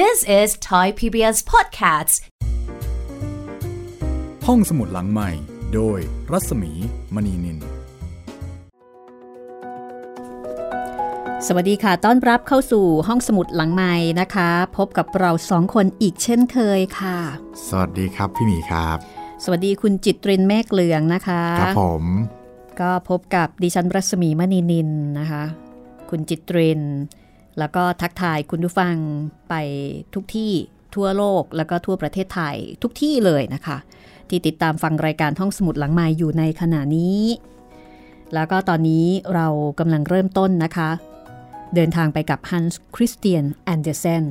[0.00, 2.14] This is Thai PBS Podcasts
[4.46, 5.30] ห้องสมุดหลังใหม่
[5.74, 5.98] โดย
[6.32, 6.72] รัศมี
[7.14, 7.58] มณีนิน
[11.46, 17.18] สวัสดีค่ะ ต้อนรับเข้าสู่ห้องสมุดหลังใหม่นะคะ พบกับเราสองคนอีกเช่นเคยค่ะ
[17.68, 18.98] สวัสดีครับพี่หมีครับ
[19.44, 22.04] สวัสดีคุณจิตรินเมฆเหลืองนะคะ ครับผม
[22.80, 25.44] ก็พบกับดิฉันรัศมีมณีนินนะคะ
[26.10, 26.82] คุณจิตริน
[27.58, 28.94] แล้วก็ทักทายคุณผู้ฟัง
[29.48, 29.54] ไป
[30.14, 30.52] ทุกที่
[30.94, 33.76] ทั่วโลกแล้วก็ทั่วประเทศไทยทุกที่เลยนะคะ
[34.28, 37.22] ที่ติดตามฟังรายการห้องสมุดหลังไมค์อยู่ในขณะนี้
[38.34, 39.46] แล้วก็ตอนนี้เรา
[39.78, 40.90] กำลังเริ่มต้นนะคะ
[41.74, 44.24] เดินทางไปกับฮันส์คริสเตียนแอนเดอร์เซน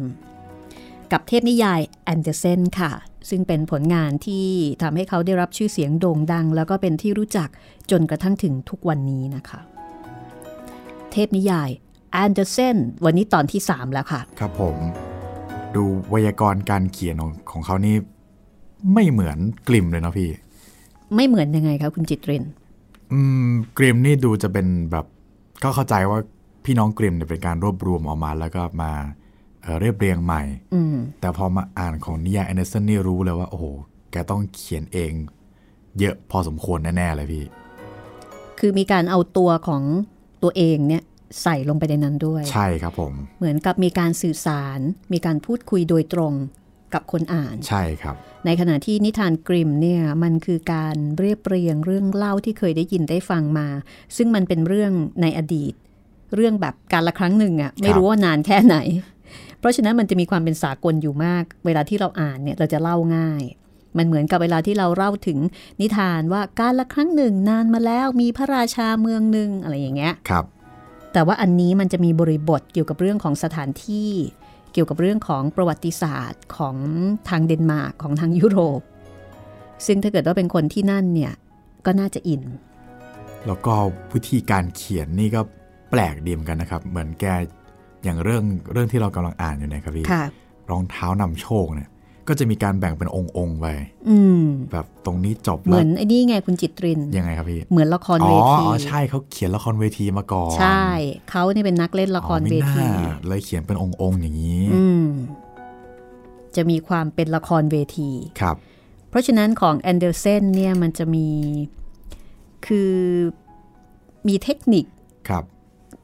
[1.11, 2.91] กับเทพนิยายแอนเดอร์เซนค่ะ
[3.29, 4.45] ซึ่งเป็นผลงานที่
[4.81, 7.49] ทำให้เขาได้รับชื่อเสียงโด่งดัง แล้วก็เป็นที่รู้จัก
[7.91, 9.59] จนกระทั่งถึงทุกวันนี้นะคะ
[11.11, 11.69] เทพนิยาย
[12.11, 14.75] แอนเดอร์เซนวันนี้ตอนที่ 3 แล้วค่ะ ครับผม
[15.75, 17.95] ดูไวยากรณ์การเขียนของของเขานี่
[18.93, 20.29] ไม่เหมือนกริมเลยเนาะพี่
[21.15, 22.43] ไม่เหมือนยังไงคะคุณจิตริน
[23.11, 25.05] อืมกริมนี่ดูจะเป็นแบบ
[25.63, 26.19] ก็เข้าใจว่า
[26.65, 28.91] พี่น้องกริมเนี่ยเป็นการรวบรวมออกมาแล้วก็มา
[29.61, 30.41] เอ่อเรียบเรียงใหม่
[30.73, 33.65] อืมแต่พอมาอ่านของนิยายแอนเดอร์สันนี่รู้เลยว่า โอ้โห
[34.11, 35.11] แกต้องเขียนเอง
[35.99, 37.43] เยอะพอสมควรแน่ ๆ เลยพี่
[38.59, 39.83] คือมีการเอาตัวของ
[40.43, 41.03] ตัวเองเนี่ย
[41.43, 44.79] ใส่ลงไปในนั้นด้วย ใช่ครับผม เหมือนกับมีการสื่อสาร
[45.13, 46.33] มีการพูดคุยโดยตรง
[46.93, 48.15] กับคนอ่านใช่ครับ
[48.45, 53.67] ในขณะที่นิทานกริมเนี่ยมันคือการเรียบเรียงเรื่องเล่าที่เคยได้ยินได้ฟังมา
[54.17, 55.73] ซึ่งมันเป็นเรื่องในอดีต
[56.35, 58.77] เรื่องแบบการละครั้งหนึ่งอะ่ะไม่รู้ว่านานแค่ไหน
[59.59, 63.43] เพราะฉะนั้นมันจะมีความเป็นสากลอยู่มาก เวลาที่เราอ่านเนี่ยเราจะเล่าง่าย
[63.97, 65.39] มันเหมือนกับเวลาที่เราเล่าถึง
[65.81, 70.45] นิทานว่าการละครั้งหนึ่งนานมาแล้วมีพระราชาเมืองหนึ่งอะไรอย่างเงี้ยครับ
[71.13, 74.11] แต่ว่าอันนี้มันจะมีบริบทเกี่ยวกับเรื่องของสถานที่
[74.73, 76.77] เกี่ยวกับเรื่องของประวัติศาสตร์ของ
[77.29, 78.81] ทางเดนมาร์กของทางยุโรป
[79.85, 81.33] ซึ่งถ้าเกิดว่าเป็นคนที่นั่นเนี่ย
[81.85, 82.43] ก็น่าจะอิน
[83.47, 83.73] แล้วก็
[84.13, 85.41] วิธีการเขียนนี่ก็
[85.91, 87.25] แปลกดีเหมอนกันนะครับ เหมือนแก
[88.03, 90.23] อย่างเรื่องเรื่องที่เรากำลังอ่านอยู่เนะครับพี่ค่ะ
[90.69, 91.89] รองเท้านำโชคเนี่ย
[92.27, 93.67] ก็จะมีการแบ่งเป็นองค์องค์ๆไป
[94.09, 100.85] อืมแบบตรงนี้จบเหแล้มืวอนไอ้นี่ไงคุณจิตรินยังไงครับพี่เหมือนละครอ๋เวอทีอ๋อใช่เขาเขียนละครเวทีมาก่อนใช่
[101.29, 102.91] เขาเนี่ยเป็นนักเล่นละครอ๋อเวไม่ทีน่า
[103.27, 105.05] เลยเขียนเป็นองค์องค์ๆอย่างนี้อืม
[106.55, 108.11] จะมีความเป็นละครเวที
[108.41, 108.55] ครับ
[109.09, 111.27] เพราะฉะนั้นของแอนเดอร์เซนเนี่ยมันจะมี
[112.65, 112.93] คือ
[114.27, 114.85] มีเทคนิค
[115.29, 115.43] ครับ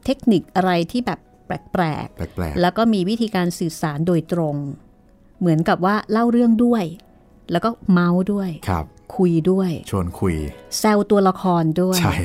[0.05, 4.55] เทคนิคอะไรที่แบบแปลกแปลกๆแล้วก็มีวิธีการสื่อสารโดยตรง
[5.39, 6.83] เหมือนกับว่าเล่าเรื่องด้วย
[7.51, 10.35] แล้วก็เมาส์ด้วยๆครับ คุยด้วย ชวนคุย
[10.79, 12.15] แซวตัวละครด้วยใช่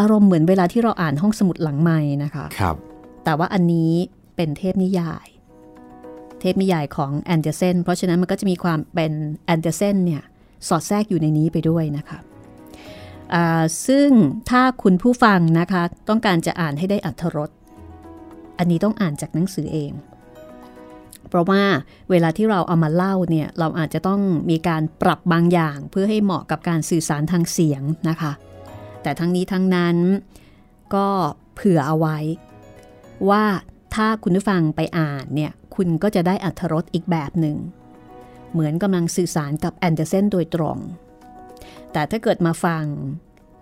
[0.00, 2.76] อารมณ์เหมือนเวลาที่เราอ่านห้องสมุดหลังไม้นะคะครับ
[3.24, 3.92] แต่ว่าอันนี้
[4.36, 5.26] เป็นเทพนิยาย
[6.40, 9.12] เทพนิยายของแอนเดอร์เซนเพราะฉะนั้นมันก็จะมีความเป็น
[9.46, 10.22] แอนเดอร์เซนเนี่ย
[10.68, 12.18] สอดแทรกอยู่ในนี้ไปด้วยนะคะ
[13.34, 14.08] อ่าซึ่ง
[14.50, 17.50] ถ้าคุณผู้ฟังนะคะ ต้องการจะอ่านให้ได้อัธรส
[18.58, 19.92] อันนี้ต้องอ่านจากหนังสือเอง
[21.30, 21.62] เพราะว่า
[22.10, 24.20] เวลาที่เราเอามาเล่าเนี่ยเราอาจจะต้อง
[24.50, 28.32] มีการปรับบางอย่างเพื่อให้เหมาะกับการสื่อสารทางเสียงนะคะ
[29.02, 29.96] แต่ทั้งนี้ทั้งนั้น
[30.94, 31.08] ก็
[31.54, 32.18] เผื่อเอาไว้
[33.30, 33.44] ว่า
[33.94, 37.56] ถ้าคุณผู้ฟังไปอ่านเนี่ยคุณก็จะได้อัธรสอีกแบบหนึ่ง
[38.52, 40.78] เหมือนกำลังสื่อสารกับแอนเดอร์เซนโดยตรง
[41.92, 42.84] แต่ถ้าเกิดมาฟัง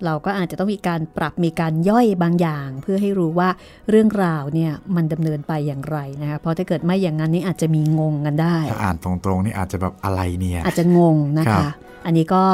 [0.04, 3.48] เราก็อาจจะต้องมีการปรับมีการย่อยบางอย่าง เพื่อให้รู้ว่า
[3.90, 11.72] เรื่องราวเนี่ยมันดำเนินไปอย่างไรนะคะเพราะถ้าเกิดไม่อย่างนั้นนี่อาจจะมีงงกันได้ถ้าอ่านตรงๆนี่อาจจะแบบอะไรเนี่ยอาจจะงงนะครัคะบ
[12.06, 12.44] อันนี้ก็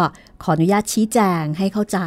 [0.42, 2.00] ขออนุญาตชี้แจงให้เข้าใจ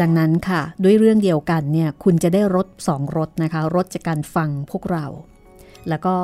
[0.00, 5.06] ดังนั้นค่ะ ด้วยเรื่องเดียวกันเนี่ยคุณจะได้รถสองรถนะคะรถจากการฟังพวกเรา
[5.88, 6.14] แล้วก็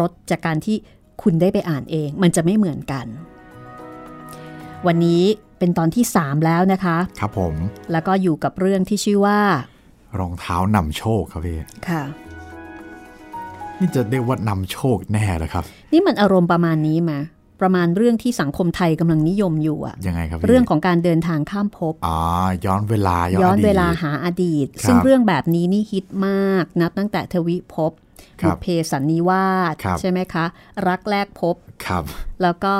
[0.00, 0.76] รถจากการที่
[1.22, 3.06] คุณได้ไปอ่านเอง มันจะไม่เหมือนกัน
[4.86, 5.22] วันนี้
[5.58, 7.54] เป็นตอนที่ 3 แล้วนะคะ ครับผม
[7.92, 9.40] แล้วก็อยู่กับเรื่องที่ชื่อว่า
[10.18, 12.02] รองเท้านำโชคครับพี่ ค่ะ
[13.78, 17.18] นี่จะเรียกว่านำโชคแน่เลยครับ นี่มันอารมณ์ประมาณนี้มา
[17.60, 22.18] ประมาณเรื่องที่สังคมไทยกำลังนิยมอยู่อะยังไงครับพี่เรื่องของการเดินทางข้ามภพอ๋อ
[22.64, 27.92] ย้อนเวลา ย้อนดีตเวลาหาอดีตครับซึ่งเรื่องแบบนี้นี่ฮิตมาก นับตั้งแต่ทวิภพ
[28.40, 30.44] ครับบุพเพสันนิวาสครับใช่ไหมคะ
[30.88, 32.04] รักแรกพบครับ
[32.42, 32.74] แล้วก็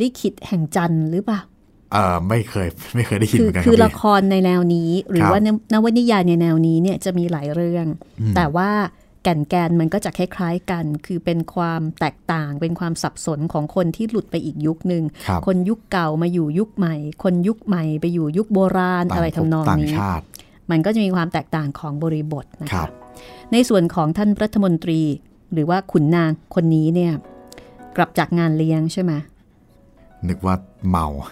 [0.00, 1.40] ลิขิตแห่งจันทร์หรือเปล่า
[1.92, 7.86] เออไม่เคยไม่เคยได้ยินคืเหมือนกันคือรับละพี่ครในแนวนี้ หรือครับว่านนวนิยายในแนวนี้เนี่ยจะมีหลายเรื่อง
[8.20, 8.70] อืมแต่ว่า
[9.22, 16.94] แก่นแกนมันก็จะคล้ายๆกัน คือเป็นความแตกต่าง เป็นความสับสนของคนที่หลุดไปอีกยุคหนึ่งครับคนยุคเก่ามาอยู่ยุคใหม่
[17.24, 20.24] คนยุคใหม่ไปอยู่ยุคโบราณต่างอะไรทำนองต่างนี้ชาติ
[20.70, 22.88] มันก็จะมีความแตกต่างของบริบทนะครัคะบ
[23.52, 25.00] ในส่วนของท่านรัฐมนตรี
[25.52, 27.12] หรือว่าขุนนางคนนี้เนี่ย
[27.96, 29.12] กลับจากงานเลี้ยงใช่ไหม
[30.28, 30.54] นึกว่า
[30.88, 31.30] เมาอ่า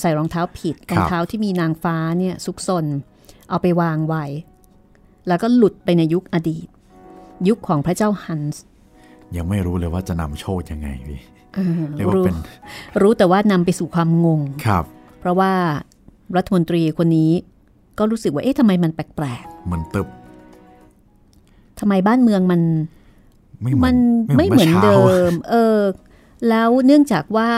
[0.00, 2.86] ใส่รองเท้าผิดครัรบองเท้าที่มีนางฟ้าเนี่ยซุกซน
[3.48, 4.24] เอาไปวางไว้
[5.28, 6.66] แล้วก็หลุดไปในยุคอดีต
[7.48, 8.62] ยุคของพระเจ้าฮันส์
[9.36, 11.20] ยังไม่รู้เลยว่าจะนำโชคยังไงพี่
[11.54, 12.36] เออเรียกว่ารู้เป็น
[13.02, 14.84] รู้แต่ว่านำไปสู่ความงงครับ
[15.20, 15.52] เพราะว่า
[16.36, 17.30] รัฐมนตรีคนนี้
[17.98, 22.60] ก็รู้สึกว่าเอ๊ะทำไมมันแปลกเหมือนตึบๆทำไมบ้านเมืองมัน
[23.62, 23.96] ไม่เหมืมัอน
[24.34, 25.78] นไม่เหมือนช้าเดิม เออ
[26.48, 27.48] แล้วเนื่องจากว่า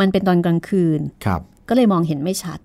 [0.00, 1.40] มันเป็นตอนกลางคืนครับ
[1.70, 2.58] ก็เลยมองเห็นไม่ชัด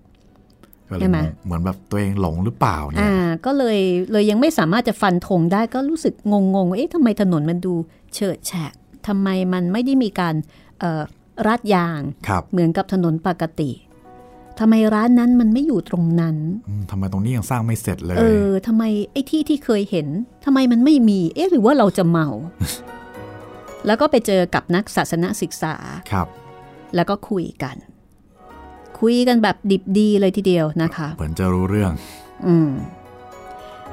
[0.90, 3.78] ก็เลยใช่ไหมงงเหมือนแบบตัวเองหลงหรือเปล่าเนี่ยอ่าก็เลย
[4.12, 7.74] เลยยังไม่สามารถจะฟันธงได้ก็รู้สึกงงๆว่าเอ๊ะทำไมถนนมันดู
[8.14, 8.72] เฉิดแฉะ
[9.06, 10.34] ทำไมมันไม่ได้มีการ
[10.80, 11.02] เอ่อ
[11.46, 13.70] ราดยางครับเหมือนกับถนนปกติ
[14.60, 16.36] ทำไมร้านนั้นมันไม่อยู่ตรงนั้น
[16.68, 20.06] อืมทำไมตรงนี้ยังสร้างไม่เสร็จเลย เออทำไมไอ้ที่ที่เคยเห็น
[20.44, 22.28] ทำไมมันไม่มี เอ๊ะหรือว่าเราจะเมา
[23.86, 25.74] แล้วก็ไปเจอกับนักศาสนศึกษา
[26.12, 26.26] ครับ
[26.94, 27.76] แล้วก็คุยกัน
[28.98, 31.92] คุยกันแบบดิบดีเลยทีเดียวนะคะ เหมือนจะรู้เรื่อง
[32.46, 32.70] อืม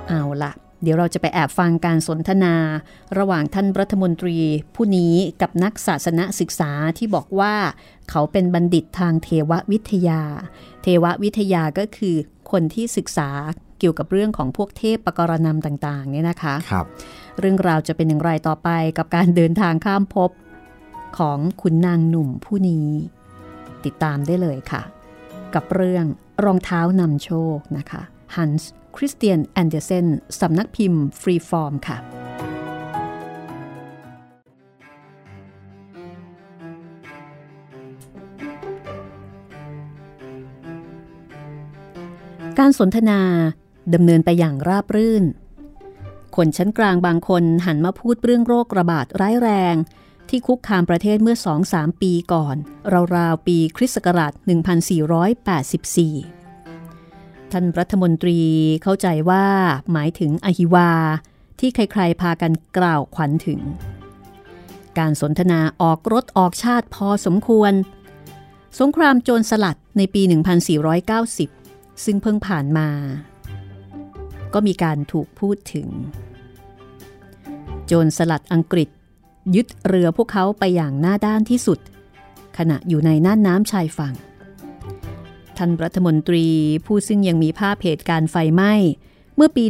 [0.08, 0.52] เอาละ
[0.84, 2.56] เดี๋ยวเราจะไปแอบฟังการสนทนา
[3.18, 4.38] ระหว่างท่านรัฐมนตรี
[4.76, 7.54] ผู้นี้กับนักศาสนศึกษาที่บอกว่า
[8.10, 10.22] เขาเป็นบัณฑิตทางเทววิทยา
[10.84, 12.16] เทววิทยาก็คือ
[12.52, 13.30] คนที่ศึกษา
[13.80, 16.86] เกี่ยวกับเรื่องของพวกเทพปกรณำต่างๆเนี่ยนะคะครับ
[17.40, 20.32] เรื่องราวจะเป็นอย่างไรต่อไปกับการเดินทางข้ามภพ
[21.18, 22.88] ของขุนนางหนุ่มผู้นี้
[23.86, 24.82] ติดตามได้เลยค่ะ
[25.56, 26.06] กับเรื่อง
[26.44, 28.02] รองเท้านำโชคนะคะ
[28.36, 30.08] ฮันส์คริสเตียนแอนเดอร์เซน
[30.40, 31.98] สำนักพิมพ์ฟรีฟอร์มค่ะ
[42.60, 43.20] การสนทนา
[43.94, 45.24] ดำเนินไปอย่างราบรื่น
[46.36, 49.76] คนชั้นกลางบางคนหันมาพูดเรื่องโรคระบาดร้ายแรง
[50.30, 51.38] ที่คุกคามประเทศเมื่อ
[51.70, 52.56] 2-3 ปีก่อน
[53.16, 54.32] ราวๆ ปีคริสต์ศักราช
[56.32, 58.40] 1484 ท่านรัฐมนตรี
[58.84, 59.46] เข้าใจว่า
[59.92, 60.92] หมายถึงอหิวา
[61.60, 63.62] ที่ใครๆ พากันกล่าวขวัญถึง
[64.98, 67.74] การสนทนาออกรถออกชาติพอสมควร
[68.80, 70.22] สงครามโจรสลัดในปี
[71.34, 72.90] 1490 ซึ่งเพิ่งผ่านมา
[74.54, 75.88] ก็มีการถูกพูดถึง
[77.86, 78.90] โจรสลัดอังกฤษ
[79.56, 81.80] ยึดเรือพวกเขาไปอย่างหน้าด้านที่สุด
[82.58, 84.14] ขณะอยู่ในน่านน้ำชายฝั่ง
[85.58, 86.46] ท่านรัฐมนตรี
[86.86, 88.74] ผู้ซึ่งยังมีภาพเหตุการณ์ไฟไหม้
[89.36, 89.64] เมื่อปี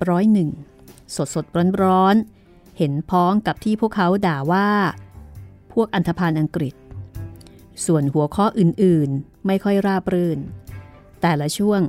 [0.00, 2.16] 1801 สดสดร้อนร้อน
[2.78, 4.68] เห็นพ้องกับที่พวกเขาด่าว่า
[5.72, 6.74] พวกอันธพาลอังกฤษ
[7.86, 10.38] ส่วนหัวข้ออื่นๆไม่ค่อยราบรื่น
[11.22, 11.80] แต่ละช่วง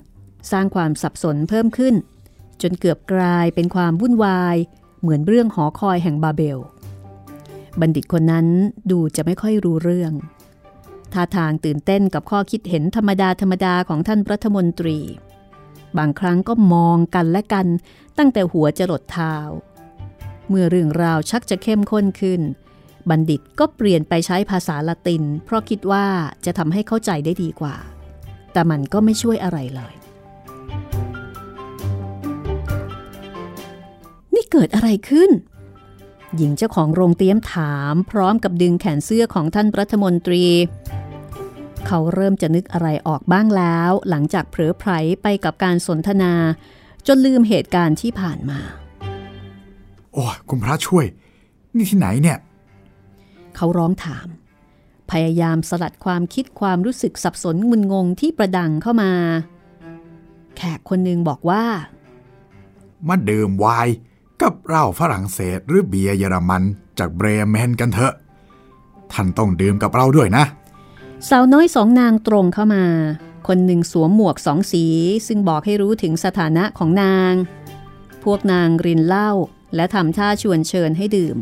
[0.51, 1.95] สร้างความสับสนเพิ่มขึ้น
[2.61, 4.55] จนเกือบกลายเป็นความวุ่นวาย
[5.01, 6.59] เหมือนเรื่องหอคอยแห่งบาเบล
[7.81, 8.47] บัณฑิตคนนั้น
[8.91, 10.13] ดูจะไม่ค่อยรู้เรื่อง
[11.13, 14.99] ท่าทางตื่นเต้นกับข้อคิดเห็นธรรมดาธรรมดาของท่านรัฐมนตรี
[15.97, 17.67] บางครั้งก็มองกันและกัน
[18.17, 19.35] ตั้งแต่หัวจรดเท้า
[20.49, 22.41] เมื่อเรื่องราวชักจะเข้มข้นขึ้น
[23.09, 26.05] บัณฑิตก็เปลี่ยนไปใช้ภาษาละติน เพราะคิดว่า
[26.45, 27.75] จะทำให้เข้าใจได้ดีกว่า
[28.53, 29.93] แต่มันก็ไม่ช่วยอะไรเลย
[34.35, 35.31] นี่เกิดอะไรขึ้น
[36.37, 40.45] หญิงเจ้าของโรงเตี้ยมถามพร้อมกับดึงแขนเสื้อของท่านรัฐมนตรี
[41.87, 46.33] เขาเริ่มจะนึกอะไรออกบ้างแล้ว หลังจากเผลอไผลไปกับการสนทนา
[47.07, 48.59] จนลืมเหตุการณ์ที่ผ่านมา
[50.13, 51.05] โอ้ยคุณพระช่วย
[51.75, 52.37] นี่ที่ไหนเนี่ย
[53.55, 54.27] เขาร้องถาม
[55.11, 59.11] พยายามสลัดความคิดความรู้สึกสับสนงุนงงที่ประดังเข้ามา
[60.57, 61.63] แขกคนหนึ่งบอกว่า
[63.07, 63.95] มาดื่มไวน์
[64.41, 66.63] กับเหล้าฝรั่งเศสหรือเบียร์เยอรมัน
[66.99, 68.13] จากเบรเมนกันเถอะ
[69.13, 70.43] ท่านต้องดื่มกับเราด้วยนะ
[71.29, 72.85] สาวน้อยสองนางตรงเข้ามา
[73.47, 74.85] คนหนึ่งสวมหมวกสองสี
[75.27, 77.33] ซึ่งบอกให้รู้ถึงสถานะของนาง
[78.23, 79.31] พวกนางรินเหล้า
[79.75, 81.37] และทำท่าชวนเชิญให้ดื่ม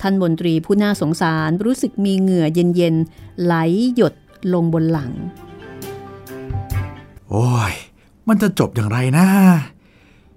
[0.00, 3.54] ท่านบนตรีผู้น่าสงสารรู้สึกมีเหงื่อเย็นๆไหล
[3.94, 4.14] หยด
[4.52, 5.12] ลงบนหลัง
[7.30, 7.72] โอ้ย
[8.28, 9.26] มันจะจบอย่างไรนะ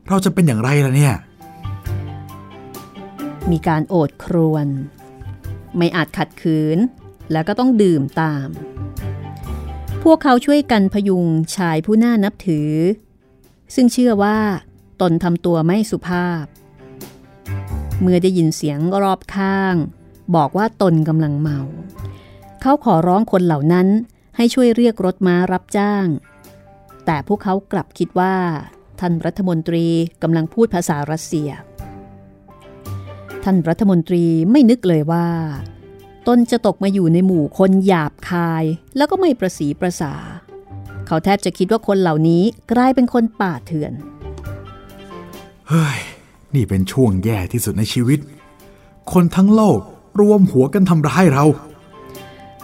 [0.08, 1.16] เราจะเป็นอย่างไรล่ะเนี่ย
[3.52, 4.68] มีการโอดครวญ
[5.78, 6.78] ไม่อาจขัดขืน
[7.32, 8.48] แล้วก็ต้องดื่มตาม
[10.04, 11.26] พวกเขาช่วยกันพยุง
[11.56, 12.72] ชายผู้น่านับถือ
[13.76, 14.38] ซึ่งเชื่อว่า
[15.02, 16.46] ตนทำตัวไม่สุภาพ
[18.02, 19.76] เมื่อได้ยินเสียงรอบข้าง
[20.36, 21.60] บอกว่าตนกำลังเมา
[22.62, 23.88] เขาขอร้องคนเหล่านั้น
[24.36, 26.08] ให้ช่วยเรียกรถม้ารับจ้าง
[27.06, 28.36] แต่พวกเขากลับคิดว่า
[29.00, 29.86] ท่านรัฐมนตรี
[30.22, 31.50] กำลังพูดภาษารัสเซีย
[33.46, 35.28] ท่านรัฐมนตรีไม่นึกเลยว่า
[36.28, 38.64] ตนจะตกมาอยู่ในหมู่คนหยาบคาย
[38.98, 40.14] แล้วก็ไม่ประสีประสา
[41.08, 43.94] เขาแทบจะคิดว่าคนเหล่านี้กลายเป็นคนป่าเถื่อน
[45.70, 45.98] เฮ้ย
[46.56, 48.20] นี่เป็นช่วงแย่ที่สุดในชีวิต
[49.12, 49.80] คนทั้งโลก
[50.20, 51.46] รวมหัวกันทำร้ายเรา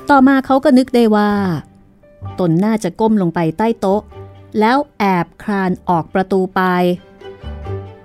[0.09, 1.31] ต่อมาเขาก็นึกได้ว่า
[2.39, 4.01] ตนน่าจะก้มลงไปใต้โต๊ะ
[4.59, 6.61] แล้วแอบคลานออกประตูไป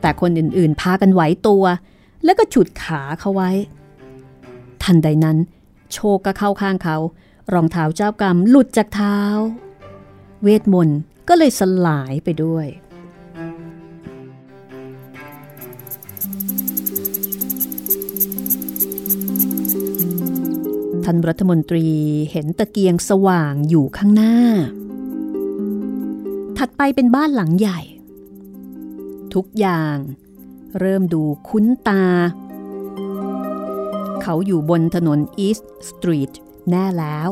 [0.01, 1.65] แต่คนอื่นๆ พากันไหวตัว
[2.25, 3.51] แล้วก็ฉุดขาเขาไว้
[4.83, 5.39] ทันใดนั้น
[5.93, 6.97] โชคก็เข้าข้างเขา
[7.53, 9.19] รองเท้าเจ้ากรรมหลุดจากเท้า
[10.43, 12.67] เวทมนต์ก็เลยสลายไปด้วย
[21.05, 21.87] ท่านรัฐมนตรี
[22.31, 24.35] เห็นตะเกียงสว่างอยู่ข้างหน้า
[26.59, 27.81] ถัดไปเป็นบ้านหลังใหญ่
[29.35, 29.97] ทุกอย่าง
[30.81, 32.05] เริ่มดูคุ้นตา
[34.23, 36.31] เขาอยู่บนถนนอีสต์สตรีท
[36.71, 37.31] แน่แล้ว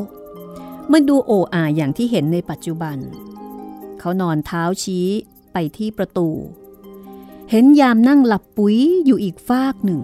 [0.91, 2.97] มันดูโอ้อาอย่างที่เห็นในปัจจุบัน
[3.99, 5.07] เขานอนเท้าชี้
[5.53, 6.29] ไปที่ประตู
[7.51, 8.75] เห็นยามนั่งหลับปุ๋ย
[9.05, 10.01] อยู่อีกฟากหนึ่ง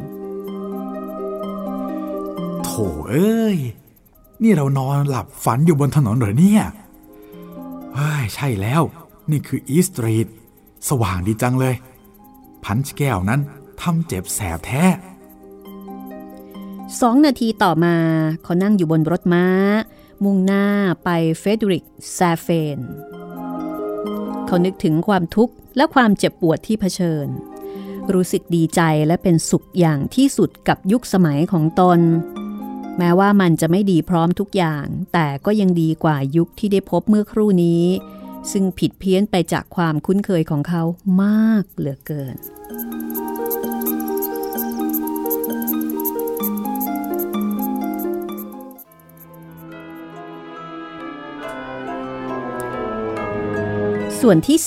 [2.64, 2.70] โถ
[3.10, 3.58] เอ้ย
[4.44, 6.64] นี่เรานอนหลับฝันอยู่บนถนนเหรอเนี่ย
[7.96, 8.82] เฮ้ยใช่แล้ว
[9.32, 10.28] นี่คืออีสตรีท
[10.90, 11.76] สว่างดีจังเลย
[12.66, 13.42] พันช์แก้วนั้น
[13.82, 14.86] ทำเจ็บแสบแท้
[17.02, 17.96] สองนาทีต่อมา
[18.44, 19.46] เขานั่งอยู่บนรถม้า
[20.24, 20.66] มุ่งหน้า
[21.04, 22.80] ไปเฟเดริกแซเฟน
[24.46, 27.28] เขานึกถึงความทุกข์และความเจ็บปวดที่เผชิญ
[28.14, 32.00] รู้สึกดีใจและเป็นสุขอย่างที่สุดกับยุคสมัยของตน
[32.98, 37.84] แม้ว่ามันจะไม่ดีพร้อมทุกอย่าง แต่ก็ยังดีกว่ายุคที่ได้พบเมื่อครู่นี้
[38.52, 40.84] ซึ่งผิดเพี้ยนไปจากความคุ้นเคยของเขา
[41.24, 42.38] มากเหลือเกิน
[54.22, 54.60] ส่วนที่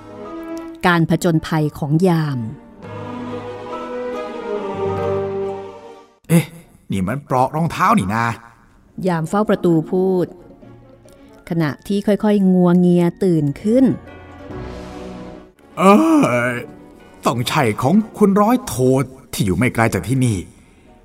[0.00, 2.38] 3 การผจญภัยของยาม
[6.28, 6.44] เอ๊ะ
[6.90, 8.26] นี่มันปลอกรองเท้านี่นา
[9.08, 10.26] ยามเฝ้าประตูพูด
[11.50, 13.84] ขณะที่ค่อยๆ งัวเงียตื่นขึ้น
[15.78, 15.82] เอ
[16.46, 16.50] อ
[17.26, 18.74] ต้องใช่ของคุณร้อยโท
[19.32, 20.36] ที่อยู่ไม่ไกลจากที่นี่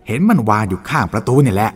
[0.07, 1.71] เห็นมันวางอยู่ข้างประตูนี่แหละ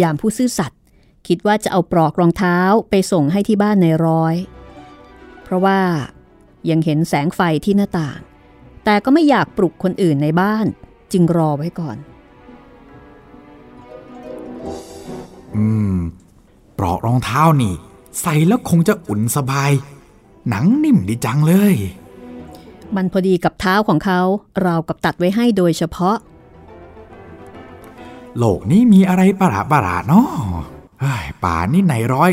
[0.00, 0.80] ยามผู้ซื่อสัตย์
[1.28, 2.58] คิดว่าจะเอาปลอกรองเท้า
[2.90, 4.34] ไปส่งให้ที่บ้านในร้อย
[5.42, 5.80] เพราะว่า
[6.70, 8.20] ยังเห็นแสงไฟที่หน้าต่าง
[8.84, 10.66] แต่ก็ไม่อยากปลุกคนอื่นในบ้าน
[11.12, 11.96] จึงรอไว้ก่อน
[15.56, 15.96] อืม
[16.86, 17.74] ปลอกรองเท้านี่
[18.20, 19.70] ใส่แล้วคงจะอุ่นสบาย
[20.48, 21.74] หนังนิ่มดีจังเลย
[22.96, 24.20] มันพอดีกับเท้าของเขา
[24.64, 26.16] ราวกับตัดไว้ให้โดยเฉพาะ
[28.38, 30.28] โลกนี้มีอะไรประหลาดประหลาดๆเนาะ
[31.00, 32.30] เฮ้ยป่านนี้ในร้อย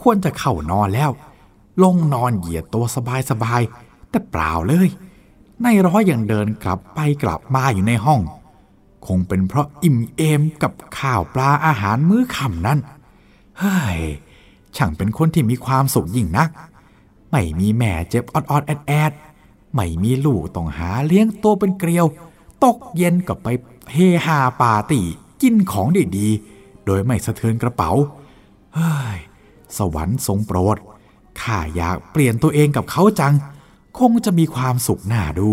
[0.00, 1.10] ควรจะเข้านอนแล้ว
[1.82, 4.88] ลงนอนเหยียดตัวสบายสบายๆแต่เปล่าเลย
[5.62, 8.20] นายร้อยยังเดินกลับไปกลับมาอยู่ในห้อง
[9.06, 14.00] คงเป็นเพราะอิ่มเอมกับข้าวปลาอาหารมื้อค่ำนั้นเฮ้ย
[14.76, 16.50] ช่างเป็นคนที่มีความสุขยิ่งนัก
[17.30, 19.12] ไม่มีแม่เจ็บออดๆแอดแอด
[19.74, 22.06] ไม่มีลูกต้องหาเลี้ยงตัวเป็นเกลียว
[22.64, 23.48] ตกเย็นก็ไป
[23.92, 23.96] เฮ
[24.26, 25.04] ฮาปาร์ตี้
[25.42, 25.86] กินของ
[26.16, 27.90] ดีๆ โดยไม่สะเทือนกระเป๋า
[28.74, 29.18] เฮ้ย
[29.76, 30.76] สวรรค์ทรงโปรด
[31.40, 33.34] ข้าอยากเปลี่ยนตัวเองกับเขาจัง
[33.98, 35.50] คงจะมีความสุขหน่าดู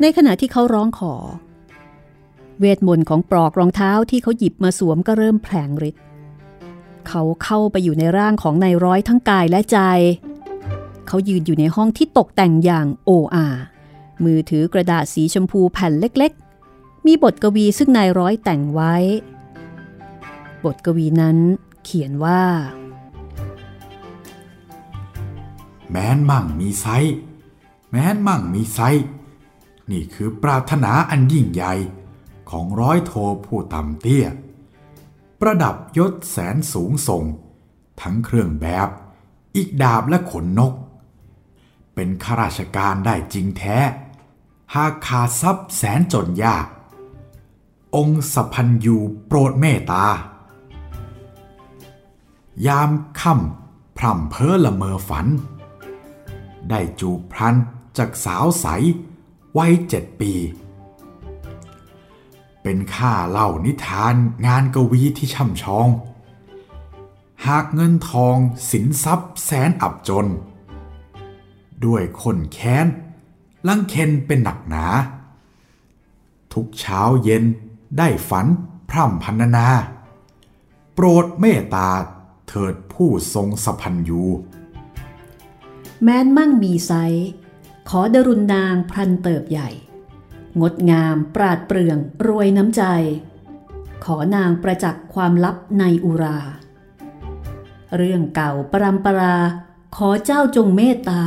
[0.00, 1.14] ในขณะที่เขาร้องขอ
[2.60, 6.02] เวทมนต์ของปลอกรองเท้าที่เขาหยิบมาสวมก็เริ่มแผลงฤทธิ์
[7.08, 9.78] เขาเข้าไปอยู่ในร่างของนายร้อยทั้งกายและใจ
[11.06, 13.46] เขายืนอยู่ในห้องที่ตกแต่งอย่างโออา
[14.24, 18.94] มือถือกระดาษสีชมพูแผ่นเล็กๆ มีบทกวีซึ่งนายร้อยแต่งไว้
[20.64, 21.38] บทกวีนั้น
[21.84, 22.42] เขียนว่า
[25.90, 26.86] แม้นมั่งมีไซ
[27.90, 28.80] แม้นมั่งมีไซ
[29.90, 31.74] นี่คือปรารถนาอันยิ่งใหญ่
[32.50, 33.12] ของร้อยโท
[33.46, 34.26] ผู้ต่ำเตี้ย
[35.40, 37.24] ประดับยศแสนสูงส่ง
[38.00, 38.88] ทั้งเครื่องแบบ
[39.56, 40.74] อีกดาบและขนนก
[41.94, 43.78] เป็นข้าราชการได้จริงแท้
[44.74, 46.66] หากขาดทรัพย์แสนจนยาก
[47.96, 50.06] องค์สัพพัญยูโปรดเมตตา
[52.66, 52.90] ยาม
[53.20, 55.26] ค่ำพร่ำเพ้อละเมอฝัน
[56.70, 57.54] ได้จูบพลัน
[57.98, 58.66] จากสาวใส
[59.58, 60.32] วัยเจ็ดปี
[62.62, 64.14] เป็นข้าเล่านิทาน
[64.46, 65.88] งานกวีที่ช่ำชอง
[67.46, 68.36] หากเงินทอง
[68.70, 70.28] สินทรัพย์แสนอับจน
[71.84, 72.86] ด้วยคนแค้น
[73.68, 74.86] ลังเค็นเป็นหนักหนา
[76.52, 77.44] ทุกเช้าเย็น
[77.98, 78.46] ได้ฝัน
[78.90, 79.68] พร่ำพันนา
[80.94, 81.90] โปรดเมตตา
[82.48, 84.22] เถิดผู้ทรงสพันยู
[86.02, 86.92] แม้นมั่งมีไซ
[87.88, 89.70] ขอดรุณนางพรันเติบใหญ่
[90.60, 92.82] งดงามปราดเปรื่องรวยน้ำใจ
[94.04, 96.38] ขอนางประจักษ์ความลับในอุรา
[97.96, 99.36] เรื่องเก่าปรำปรา
[99.96, 101.24] ขอเจ้าจงเมตตา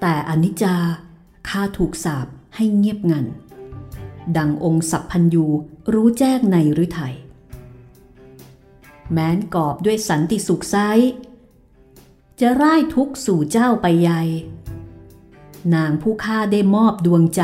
[0.00, 0.76] แต่อนิจจา
[1.48, 3.26] ข้าถูกสาบให้เงียบงัน
[4.36, 5.46] ดังองค์สัพพัญยู
[5.92, 7.14] รู้แจ้งในฤทัย
[9.12, 10.76] แม้นกอบด้วยสันติสุขไซ
[12.40, 14.22] จะร่ายทุกสู่เจ้าไปใหญ่
[15.74, 17.42] นางผู้ฆ่าได้มอบดวงใจ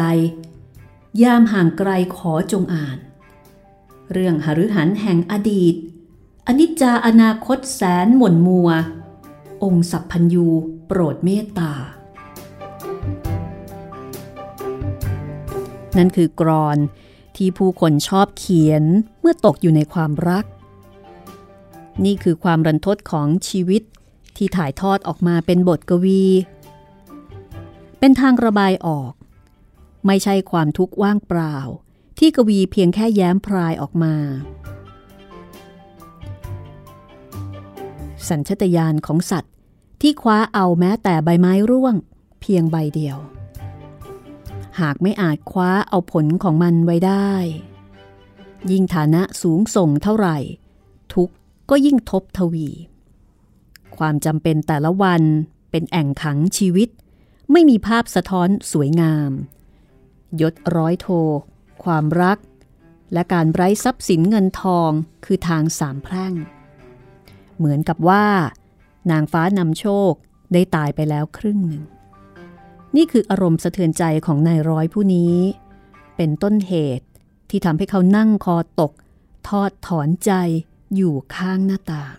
[1.20, 2.98] ยามห่างไกลขอจงอ่าน
[4.12, 5.74] เรื่องหฤหันแห่งอดีต
[6.46, 8.68] อนิจจาอนาคตแสนหม่นมัว
[9.62, 10.48] องค์สัพพัญยู
[10.86, 11.72] โปรดเมตตา
[15.96, 16.78] นั่นคือกรอน
[17.36, 18.84] ที่ผู้คนชอบเขียน
[19.20, 20.44] เมื่อตกอยู่ในความรัก
[22.04, 23.82] นี่คือความรันทดของชีวิต
[24.36, 26.24] ที่ถ่ายทอดออกมาเป็นบทกวี
[27.98, 29.12] เป็นทางระบายออก
[30.06, 31.56] ไม่ใช่ความทุกข์ว่างเปล่า
[32.18, 34.14] ที่กวีเพียงแค่แย้มพรายออกมา
[38.28, 39.52] สัญชตาตญาณของสัตว์
[40.00, 41.94] ที่คว้าเอาแม้แต่ใบไม้ร่วง
[42.40, 43.18] เพียงใบเดียว
[44.80, 47.32] หากไม่อาจคว้าเอาผลของมันไว้ได้
[48.70, 50.38] ยิ่งฐานะสูงส่งเท่าไหร่
[51.14, 51.30] ทุก
[51.70, 52.68] ก็ยิ่งทบทวี
[53.96, 55.22] ความจำเป็นแต่ละวัน
[55.70, 56.88] เป็นแอ่งขังชีวิต
[57.52, 59.30] ไม่มีภาพสะท้อนสวยงาม
[60.40, 61.08] ยศร้อยโท
[61.84, 62.38] ความรัก
[63.12, 64.90] และการไร้ทรัพย์สินเงินทอง
[65.24, 66.34] คือทางสามแพร่ง
[67.56, 68.26] เหมือนกับว่า
[69.10, 70.12] นางฟ้านำโชค
[70.52, 71.82] ได้ตายไปแล้วครึ่งหนึ่ง
[72.96, 75.36] นี่คืออารมณ์สะเทือนใจของนายร้อยผู้นี้
[76.16, 77.06] เป็นต้นเหตุ
[77.50, 78.92] ที่ทำให้เขานั่งคอตก
[79.48, 80.32] ทอดถอนใจ
[80.96, 82.16] อยู่ข้างหน้าต่าง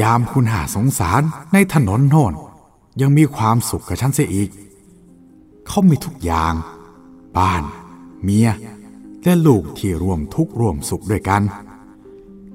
[0.00, 2.34] ยามคุณหาสงสารในถนนโน่น
[3.00, 4.50] ยังมีความสุขกับฉันเสียอีก
[5.66, 6.54] เขามีทุกอย่าง
[7.38, 7.62] บ้าน
[8.22, 8.48] เมีย
[9.24, 11.42] และลูกที่ร่วมทุกข์ร่วมสุขด้วยกัน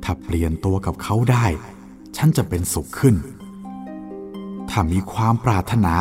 [0.04, 1.46] ถ้าเปลี่ยนตัวกับเขาได้
[2.18, 3.16] ฉันจะเป็นสุขขึ้น
[4.70, 5.96] ถ้ามีความปรารถนา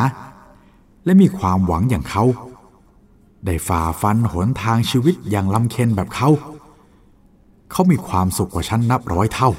[1.05, 2.24] และมีความหวังอย่างเขา
[3.44, 6.28] ได้ฝ่าฟันหนทางชีวิตอย่างลำเค็นแบบเขา
[7.70, 9.50] เขามีความสุขกว่าฉันนับร้อยเท่า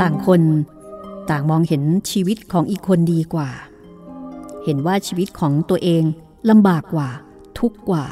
[0.00, 0.42] ต่างคน
[1.30, 3.50] ต่างมองเห็นชีวิตของอีกคนดีกว่า
[4.64, 6.04] เห็นว่าชีวิตของตัวเอง
[6.50, 7.08] ลำบากกว่า
[7.58, 8.06] ทุกข์กว่า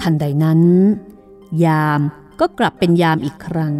[0.00, 0.60] ทันใดนั้น
[1.64, 2.00] ยาม
[2.40, 3.74] ก็กลับเป็นยามอีกครั้ง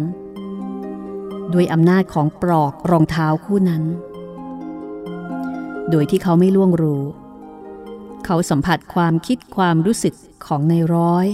[1.53, 3.83] ด้วยอำนาจของปลอกรองเท้าคู่นั้น
[5.89, 7.03] โดยที่เขาไม่ล่วงรู้
[8.25, 10.15] เขาสัมผัสความคิดความรู้สึก
[10.45, 11.27] ของในร้อย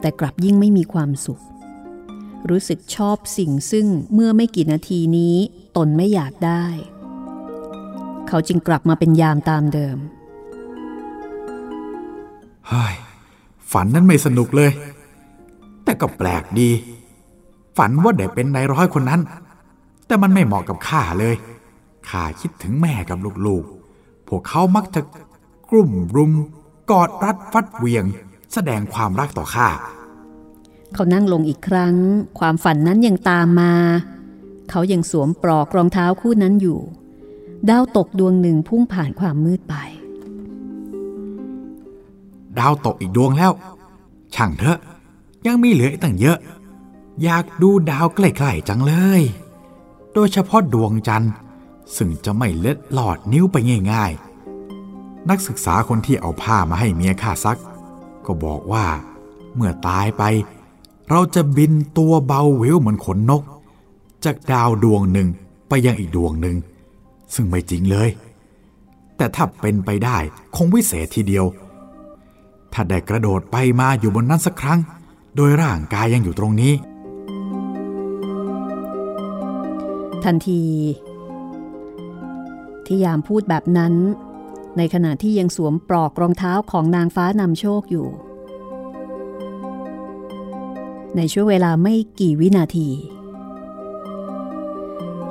[0.00, 1.40] แต่กลับยิ่งไม่มีความสุข
[2.50, 5.36] รู้สึกชอบสิ่งซึ่งเมื่อไม่กี่นาทีนี้
[5.76, 6.64] ตนไม่อยากได้
[8.28, 9.98] เขาจึงกลับมาเป็นยามตามเดิม
[12.68, 12.94] เฮ้ย
[13.72, 14.70] ฝันนั้นไม่สนุกเลย
[15.84, 16.70] แต่ก็แปลกดี
[17.76, 19.20] ฝันว่าได้เป็นนายร้อยคนนั้น
[20.06, 21.34] แต่มันไม่เหมาะกับข้าเลย
[22.08, 25.00] ข้าคิดถึงแม่กับลูกๆ พวกเขามักจะ
[25.70, 26.32] กลุ่มรุม
[26.90, 28.04] กอดรัดฟัดเวียง
[28.52, 29.68] แสดงความรักต่อข้า
[30.96, 31.96] เขานั่งลงอีกครั้ง
[32.38, 33.74] ความฝันนั้นยังตามมา
[34.70, 36.80] เขายังสวมปลอกรองเท้าคู่นั้นอยู่
[37.70, 39.74] ดาวตกดวงหนึ่งพุ่งผ่านความมืดไป
[42.58, 43.52] ดาวตกอีกดวงแล้ว
[44.34, 44.78] ช่างเถอะ
[45.46, 46.38] ยังมีเหลืออีกตั้งเยอะ
[47.22, 49.22] อยากดูดาวใกล้ๆจังเลย
[50.14, 51.32] โดยเฉพาะดวงจันทร์
[51.96, 53.56] ซึ่งจะไม่เล็ดหลอดนิ้วไป
[53.92, 54.12] ง่าย
[54.70, 57.58] ๆ นักศึกษาคนที่เอาผ้ามาให้เมียข้าซัก
[58.26, 58.86] ก็บอกว่า
[59.54, 60.22] เมื่อตายไป
[61.10, 63.42] เราจะบินตัวเบาเววเหมือนขนนก
[64.24, 65.28] จากดาวดวงหนึ่ง
[65.68, 66.56] ไปยังอีกดวงหนึ่ง
[67.34, 68.08] ซึ่งไม่จริงเลย
[69.16, 70.18] แต่ถ้าเป็นไปได้
[70.56, 71.44] คงวิเศษทีเดียว
[72.72, 74.80] ถ้าได้กระโดดไปมาอยู่บนนั้นสักครั้ง
[75.36, 76.72] โดยร่างกายยังอยู่ตรงนี้
[80.24, 80.62] ทันที
[82.86, 83.94] ที่ยามพูดแบบนั้น
[84.76, 88.06] ในขณะที่ยังสวมปลอกรองเท้าของนางฟ้านำโชคอยู่
[91.16, 92.88] ในช่วงเวลาไม่กี่วินาที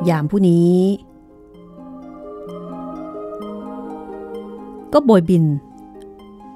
[0.09, 0.73] ยามผู้นี้
[4.93, 5.43] ก็โบยบิน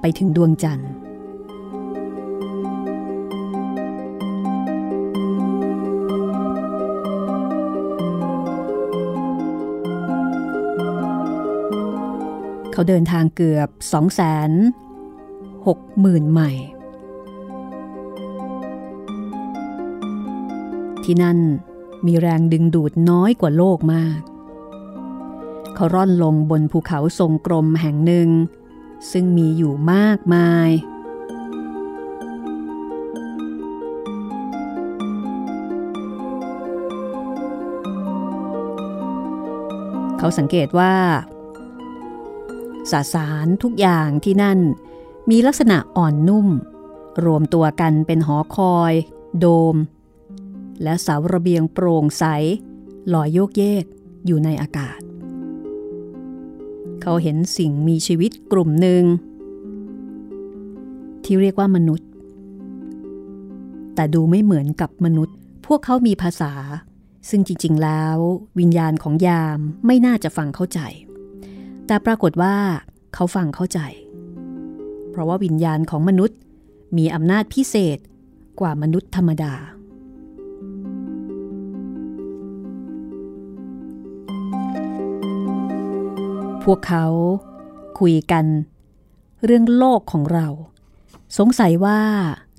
[0.00, 0.90] ไปถึงดวงจันทร์
[12.72, 14.00] เขาเดินทางเกือบ 2 6 0 0
[16.04, 16.79] 0 0 ไมล์
[21.12, 21.40] ที่นั่น
[22.06, 24.20] มีแรงดึงดูดน้อยกว่าโลกมาก
[25.74, 28.28] เขาร่อนลงบนภูเขาทรงกลมแห่งหนึ่ง
[29.10, 30.70] ซึ่งมีอยู่มากมาย
[40.18, 40.94] เขาสังเกตว่า
[42.90, 44.58] สสารทุกอย่างที่นั่น
[45.30, 46.48] มีลักษณะอ่อนนุ่ม
[47.24, 48.92] รวมตัวกันเป็นหอคอย
[49.40, 49.76] โดม
[50.82, 52.24] และเสาระเบียงโปร่งใส
[53.14, 53.84] ลอยโยกเยก
[54.26, 55.00] อยู่ในอากาศ
[57.02, 59.02] เขาเห็นสิ่งมีชีวิตกลุ่มหนึ่ง
[61.24, 62.08] ที่เรียกว่ามนุษย์
[63.94, 66.52] แต่ดูไม่เหมือนกับมนุษย์ พวกเขามีภาษา
[67.30, 68.16] ซึ่งจริง ๆ แล้ว
[68.58, 70.80] วิญญาณของยามไม่น่าจะฟังเข้าใจ
[71.86, 72.56] แต่ปรากฏว่า
[73.14, 73.80] เขาฟังเข้าใจ
[75.10, 76.38] เพราะว่าวิญญาณของมนุษย์
[76.96, 77.98] มีอำนาจพิเศษ
[78.60, 79.54] กว่ามนุษย์ธรรมดา
[86.64, 87.06] พวกเขา
[87.98, 88.44] คุยกัน
[89.44, 90.48] เรื่องโลกของเรา
[91.38, 92.00] สงสัยว่า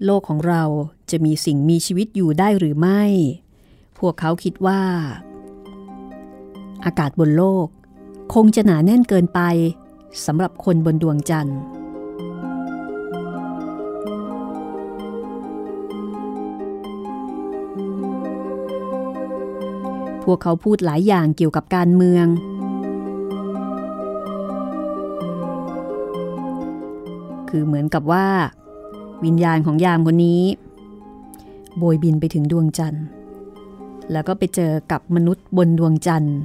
[0.05, 0.63] โลกของเรา
[1.11, 3.03] จะมีสิ่งมีชีวิตอยู่ได้หรือไม่
[3.99, 4.81] พวกเขาคิดว่า
[6.85, 7.67] อากาศบนโลก
[8.33, 9.41] คงจะหนาแน่นเกินไป
[10.25, 11.59] สำหรับคนบนดวงจันทร์
[20.23, 22.25] พวกเขาพูดหลายอย่างเกี่ยวกับการเมือง
[27.51, 28.27] คือเหมือนกับว่า
[29.25, 30.43] วิญญาณของยามคนนี้
[31.77, 33.03] โบยบินไปถึงดวงจันทร์
[34.11, 36.37] แล้วก็ไปเจอกับมนุษย์บนดวงจันทร์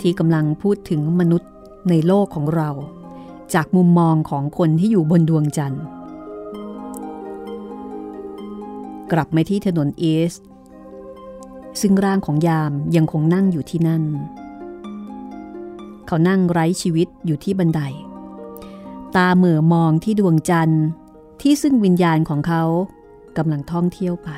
[0.00, 1.50] ที่กำลังพูดถึงมนุษย์
[1.90, 2.70] ในโลกของเรา
[3.54, 5.82] จากมุมมองของคนที่อยู่บนดวงจันทร์
[9.12, 10.32] กลับมาที่ถนนเอส
[11.80, 14.02] ซึ่งร่างของยามยังคงนั่งอยู่ที่นั่น
[16.06, 17.80] เขานั่งไร้ชีวิตอยู่ที่บันได
[19.16, 20.84] ตาเหม่อมองที่ดวงจันทร์
[21.40, 22.62] ที่ซึ่งวิญญาณของเขา
[23.36, 24.30] กำลังท่องเที่ยวไป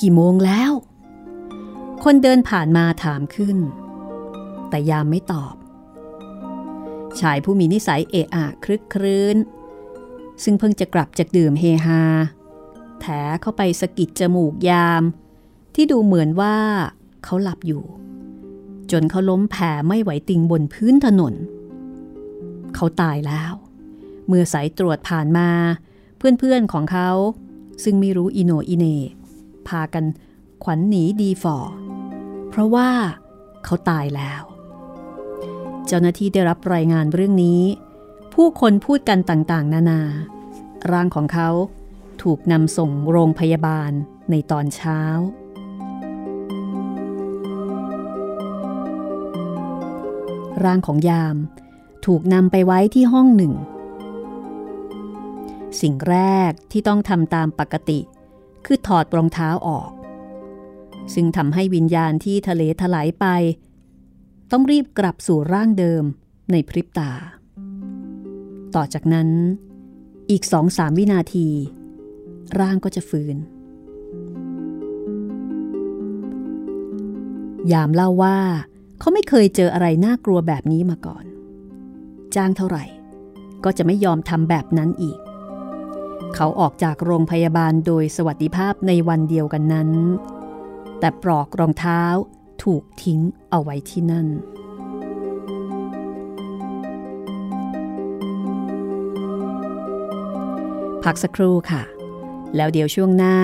[0.00, 0.72] กี่โมงแล้ว
[2.04, 3.58] คนเดินผ่านมาถามขึ้น
[4.68, 5.54] แต่ยามไม่ตอบ
[7.20, 9.36] ชายผู้มีนิสัยเอะอะครึกครื้น
[10.42, 12.02] ซึ่งเพิ่งจะกลับจากดื่มเฮฮา
[13.00, 13.06] แถ
[13.40, 15.02] เข้าไปสะกิดจมูกยาม
[15.74, 16.56] ที่ดูเหมือนว่า
[17.24, 17.84] เขาหลับอยู่
[18.92, 21.34] จนเขาล้มแผ่ไม่ไหวติงบนพื้นถนน
[22.74, 23.52] เขาตายแล้ว
[24.26, 25.48] เมื่อสายตรวจผ่านมา
[26.18, 27.10] เพื่อนๆของเขา
[27.84, 28.86] ซึ่งไม่รู้อิโนอิเน
[29.68, 30.04] พากัน
[30.64, 31.56] ขวัญหนีดีฟอ
[32.48, 32.90] เพราะว่า
[33.64, 34.42] เขาตายแล้ว
[35.86, 37.62] เจ้าหน้าที่ได้รับรายงานเรื่องนี้
[38.34, 40.00] ผู้คนพูดกันต่างๆ นานา
[40.92, 41.48] ร่างของเขา
[42.22, 43.90] ถูกนำส่งโรงพยาบาล
[44.30, 45.00] ในตอนเช้า
[50.64, 51.36] ร่างของยาม
[52.06, 53.52] ถูกนำไปไว้ที่ห้องหนึ่ง
[55.80, 56.18] สิ่งแร
[56.50, 58.00] กที่ต้องทำตามปกติ
[58.64, 59.90] คือถอดรองเท้าออก
[61.14, 63.26] ซึ่งทำให้วิญญาณที่ทะเลถลายไป
[64.50, 66.04] ต้องรีบกลับสู่ร่างเดิม
[66.52, 67.12] ในพริบตา
[68.74, 69.28] ต่อจากนั้น
[70.30, 71.48] อีกสองสามวินาที
[72.60, 73.36] ร่างก็จะฟื้น
[77.72, 78.38] ยามเล่าว่า
[79.00, 81.24] เขาไม่เคยเจออะไรน่ากลัวแบบนี้มาก่อน
[82.34, 82.84] จ้างเท่าไหร่
[83.64, 85.18] ก็จะไม่ยอมทำแบบนั้นอีก
[86.34, 89.90] เขาออกจากโรงพยาบาลโดยสวัสดิภาพในวันเดียวกันนั้น
[90.98, 92.02] แต่ปลอกรองเท้า
[92.62, 94.28] ถูกทิ้งเอาไว้ที่นั่น
[101.04, 101.82] พักสักครู่ค่ะ
[102.56, 103.38] แล้วเดี๋ยวช่วงหน้า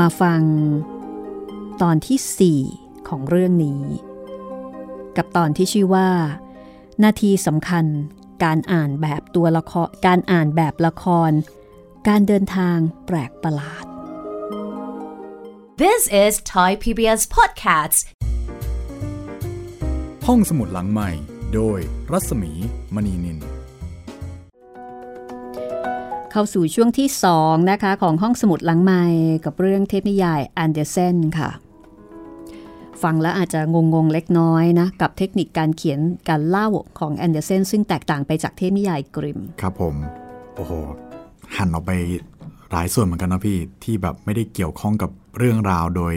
[0.00, 0.42] มาฟัง
[1.82, 3.82] ตอนที่ 4 ของเรื่องนี้
[5.16, 6.10] กับตอนที่ชื่อว่า
[7.04, 7.84] นาทีสำคัญ
[8.44, 11.30] การอ่านแบบตัวละครการอ่านแบบละคร
[12.08, 13.84] การเดินทางแปลกประหลาด
[15.82, 18.00] This is Thai PBS Podcasts.
[20.26, 21.10] ห้องสมุดหลังไมค์
[21.54, 21.78] โดย
[22.12, 22.52] รัศมี
[22.94, 23.38] มณีนิน
[26.30, 29.04] เข้าสู่ช่วงที่2นะคะ ของห้องสมุดหลังไมค์
[29.44, 31.50] กับเรื่องเทพนิยายแอนเดอร์เซนค่ะ
[33.02, 39.94] ฟังแล้วอาจจะงงๆเล็กน้อยนะกับเทคนิคการเขียนการเล่าของแอนเดอร์เซนซึ่งแตกต่างไปจากเทพนิยายกริม ครับผม
[40.54, 40.72] โอ้โห
[41.56, 41.92] หันออกไป
[42.72, 46.14] หลายส่วนเหมือนกันนะพี่ที่แบบไม่ได้เกี่ยวข้องกับเรื่องราวโดย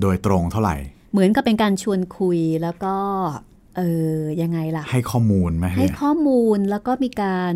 [0.00, 0.76] โดยตรงเท่าไหร่
[1.12, 2.94] เหมือนกับเป็นการชวนคุยแล้วก็
[3.76, 3.82] เอ
[4.14, 7.54] อยังไงล่ะ ให้ข้อมูลไหมให้ข้อมูลแล้วก็มีการ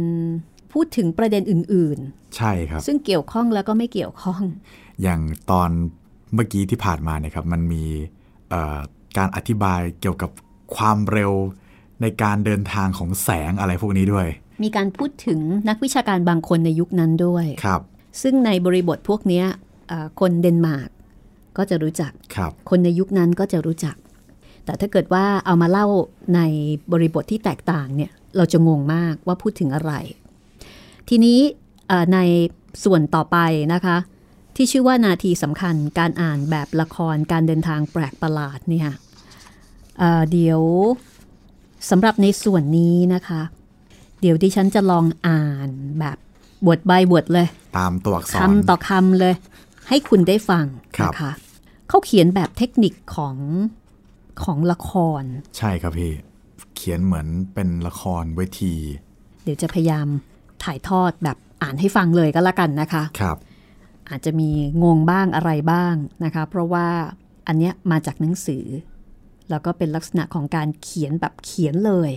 [0.73, 1.99] พูดถึงประเด็นอื่น
[2.37, 4.43] ใช่ครับๆซึ่งเกี่ยวข้องแล้วก็ไม่เกี่ยวข้อง
[5.03, 5.71] อย่างตอน
[6.35, 8.20] เมื่อกี้ที่ผ่านมาเนี่ยครับ มันมีเอ่อ
[9.19, 10.31] การอธิบายเกี่ยวกับ
[10.77, 11.33] ความเร็ว
[12.03, 14.27] ในการเดินทางของแสงอะไรพวกนี้ด้วย
[14.65, 17.81] มีการพูดถึงนักวิชาการบางคนในยุคนั้นด้วยครับ
[18.23, 19.47] ซึ่งในบริบทพวกเนี้ย
[19.89, 20.89] เอ่อคนเดนมาร์ก
[21.59, 23.97] ก็จะรู้จักครับคนในยุคนั้นก็จะรู้จัก
[24.65, 25.87] แต่ถ้าเกิดว่าเอามาเล่า
[26.35, 26.41] ใน
[26.93, 29.93] บริบทที่แตกต่างเนี่ยเราจะงงมากว่าพูดถึงอะไร
[31.09, 31.39] ทีนี้
[31.89, 32.19] เอ่อใน
[32.85, 33.39] ส่วนต่อไป
[33.75, 33.97] นะคะ
[34.63, 38.89] ที่ชื่อว่านาทีสำคัญการอ่านแบบละครการเดินทางแปลกประหลาดเนี่ย
[39.99, 40.61] เอ่อเดี๋ยว
[41.91, 43.43] สำหรับในส่วนนี้นะคะ
[44.21, 45.69] เดี๋ยวดิฉันจะลองอ่าน
[46.01, 46.19] แบบ
[46.67, 49.35] บทใบ บทเลย ตามตัวอักษรคำต่อคำเลย
[49.89, 50.65] ให้คุณได้ฟัง
[50.97, 51.31] ครับนะคะ
[51.89, 53.37] เขาเขียนแบบเทคนิคของ
[54.45, 55.23] ของละคร
[55.59, 56.13] ใช่ครับพี่
[56.77, 58.75] เขียนเหมือนเป็นละครเวที
[59.45, 60.07] เดี๋ยวจะพยายาม
[60.65, 63.39] ถ่ายทอดแบบอ่านให้ฟังเลยก็แล้วกันนะคะ ครับ
[64.11, 64.51] อาจจะมี
[64.83, 65.95] งงบ้างอะไรบ้าง
[66.25, 66.89] นะคะ เพราะว่า
[67.47, 68.67] อันเนี้ยมาจากหนังสือ
[69.51, 72.11] แล้วก็เป็นลักษณะของการเขียนแบบเขียนเลย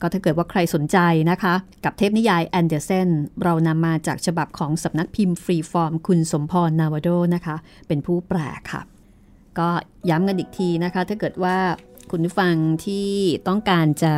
[0.00, 0.98] ก็ถ้าเกิดว่าใครสนใจ
[1.30, 1.54] นะคะ
[1.84, 3.08] กับเทพนิยายแอนเดอร์เซน
[3.42, 7.56] เรานำมาจากฉบับของสำนักพิมพ์ฟรีฟอร์ม คุณสมพรนาวโดนะคะ
[7.88, 8.38] เป็นผู้แปล
[8.72, 8.82] ค่ะ
[9.58, 9.68] ก็
[10.10, 11.56] ย้ำกันอีกทีนะคะ ถ้าเกิดว่า
[12.10, 12.54] คุณผู้ฟัง
[12.84, 13.08] ที่
[13.48, 14.14] ต้องการจะ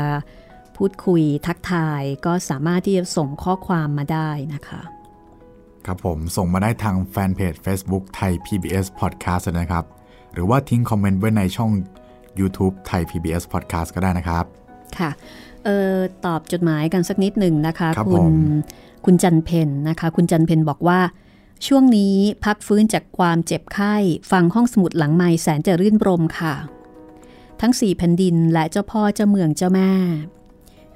[0.76, 4.80] พูดคุยทักทายก็สามารถที่จะส่งข้อความมาได้นะคะ
[5.86, 9.84] ครับผมส่งมาได้ทางแฟนเพจ Facebook Thai PBS Podcast นะครับ
[10.32, 11.70] หรือว่าทิ้ง comment ไว้ในช่อง
[12.40, 14.44] YouTube Thai PBS Podcast ก็ได้นะครับ
[14.98, 15.10] ค่ะ
[15.64, 15.94] เออ
[16.26, 18.34] ตอบจดหมายกันสักนิดหนึ่งนะคะครับณผม
[19.04, 21.00] คุณจันทร์เพ็ญนะคะ คุณจันทร์เพ็ญบอกว่า
[21.66, 23.94] ช่วงนี้พักฟื้นจากความเจ็บไข้
[24.30, 26.54] ฟังห้องสมุดหลังไมค์แสนจะรื่นรมย์ค่ะ
[27.60, 29.90] ทั้งสี่แผ่นดินและเจ้าพ่อเจ้าเมืองเจ้าแม่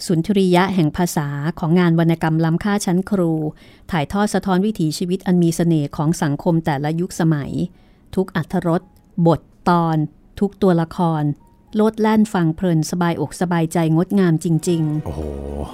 [0.07, 3.33] สุนทรียะแห่งภาษาของงานวรรณกรรมล้ำค่าชั้นครู
[3.91, 7.53] ถ่ายทอดสะท้อนวิถีชีวิตอันมีเสน่ห์ของสังคมแต่ละยุคสมัย
[8.15, 8.83] ทุกอัธรส
[9.27, 9.97] บท ตอน
[10.41, 11.23] ทุกตัวละคร
[11.77, 15.21] โลดแล่นฟังเพลินสบายอกสบายใจงดงามจริงโอ้โห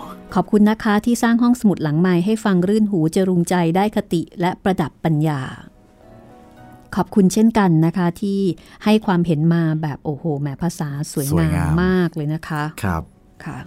[0.02, 5.40] ๆขอบคุณนะคะที่สร้างห้องสมุดหลังไม้ให้ฟังรื่นหูจรุงใจได้คติและประดับปัญญา
[6.96, 8.40] ขอบคุณเช่นกันนะคะที่
[8.84, 13.02] ให้ความเห็นมาแบบโอ้โหแหมภาษาสวยสวยงามงามมากเลยนะคะ ครับ
[13.44, 13.58] ค่ะ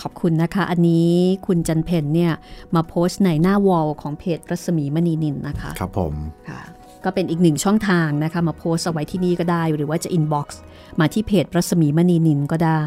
[0.00, 1.10] ขอบคุณนะคะ อันนี้
[1.46, 2.32] คุณจันทร์เพ็ญเนี่ย
[2.74, 6.14] มาโพสต์ในหน้า wall ของเพจรัศมีมณีนินนะคะ ครับผม
[6.48, 6.60] ค่ะ
[7.04, 10.60] ก็เป็นอีกหนึ่งช่องทางนะคะ มาโพสต์เอาไว้ที่นี่ก็ได้ หรือว่าจะ inbox
[11.00, 12.84] มาที่เพจรัศมีมณีนินก็ได้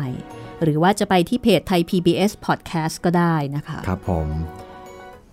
[0.64, 4.28] หรือว่าจะไปที่เพจไทย PBS Podcast ก็ได้นะคะ ครับผม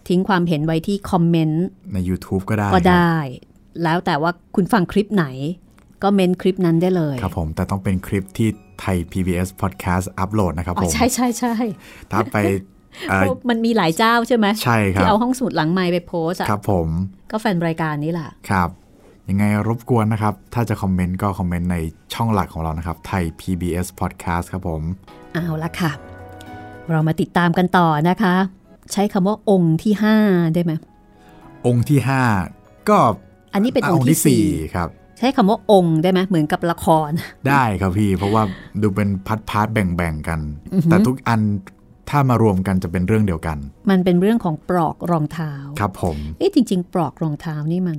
[0.09, 3.17] ทิ้งความเห็นไว้ที่ commentใน YouTube ก็ได้ก็ครับได้
[3.83, 5.27] แล้วแต่ว่าคุณฟังคลิปไหน
[6.03, 8.49] ก็เมนคลิปนั้นได้เลย ครับผม แต่ต้องเป็นคลิปที่
[8.81, 11.55] ไทย PBS Podcast อัปโหลดนะครับอ๋ผอมใช่ใช่ใช่
[12.13, 12.37] ถ้าไป
[13.09, 16.89] เอ่อเพราะมันมีหลายเจ้าใช่ไหมใช่ครัที่บเอาห้องสมุดหลังไม้ไปโพสต์อะครับผม
[17.31, 18.69] ก็แฟนรายการนี้แหละครับ
[19.29, 21.77] ยังไงรบกวนนะครับ ถ้าจะคอมเมนต์ก็คอมเมนต์ใน
[22.15, 24.83] ช่องหลักของเรานะครับ ไทย PBS Podcast ครับผม
[25.35, 25.91] เอาละค่ะ
[26.91, 28.35] เรามาติดตามกันต่อนะคะ
[28.93, 29.93] ใช้คำว่าองค์ที่
[30.25, 30.73] 5 ได้ไหม
[31.67, 32.01] องก์ที่
[32.45, 32.99] 5 ก็
[33.53, 37.11] อันนี้เป็นอะองก์ที่สี่ 4 ครับ ใช้คำว่าองก์ได้ไหมเหมือนกับละคร
[37.49, 38.43] ได้ครับพี่ เพราะว่า
[38.83, 40.41] ดูเป็น part part แบ่งๆกัน
[40.85, 41.41] แต่ทุกอัน
[42.11, 43.59] ถ้ามารวมกันจะเป็นเรื่องเดียวกัน
[43.91, 47.99] มันเป็นเรื่องของปลอกรองเท้า ครับผมเอ๊ะจริง ๆ ปลอกรองเท้านี่มัน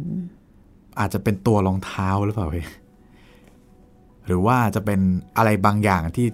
[0.99, 2.65] อาจจะเป็นตัวรองเท้าหรือเปล่าพี่
[4.25, 4.99] หรือว่าจะเป็น
[5.37, 6.27] อะไรบางอย่างที่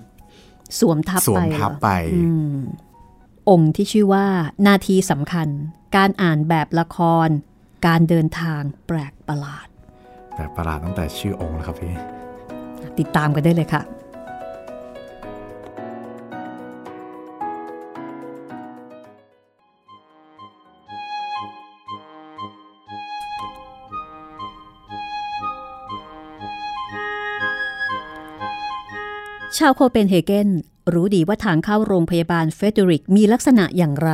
[0.79, 2.55] สวมทับสวไปมเหรอทับไปอืม
[3.49, 4.25] องค์ที่ชื่อว่า
[4.67, 5.47] นาทีสำคัญ
[5.95, 7.27] การอ่านแบบละคร
[7.87, 9.67] การเดินทางแปลกประหลาด
[10.35, 11.93] แบบประหลาดตั้งแต่ชื่อองค์แล้วครับพี่
[12.99, 13.83] ติดตามกันได้เลยค่ะ
[29.57, 30.49] ชาวโคเปนเฮเกน
[30.93, 34.11] รู้ดีว่าทางเข้าโรงพยาบาลเฟเดริกมีลักษณะอย่างไร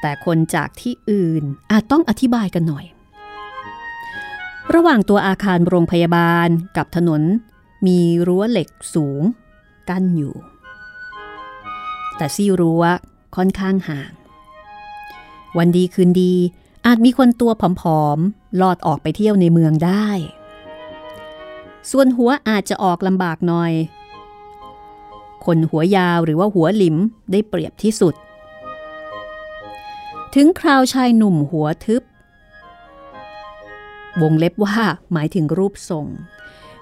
[0.00, 2.84] แต่คนจากที่อื่นอาจต้องอธิบายกันหน่อย
[4.74, 7.22] ระหว่างตัวอาคารโรงพยาบาลกับถนน
[7.86, 9.22] มีรั้วเหล็กสูง
[9.88, 10.34] กั้นอยู่
[12.16, 12.84] แต่ซี่รั้ว
[13.36, 14.12] ค่อนข้างห่าง
[15.58, 16.34] วันดีคืนดี
[16.86, 20.08] อาจมีคนตัวผอมๆลอดออกไปเที่ยวในเมืองได้
[21.90, 23.72] ส่วนหัวอาจจะออกลำบากหน่อย
[25.44, 26.96] คนหัวยาวหรือว่าหัวหลิม
[27.32, 28.14] ได้เปรียบที่สุด
[30.34, 32.02] ถึงคราวชายหนุ่มหัวทึบ
[34.22, 34.76] วงเล็บว่า
[35.12, 36.06] หมายถึงรูปทรง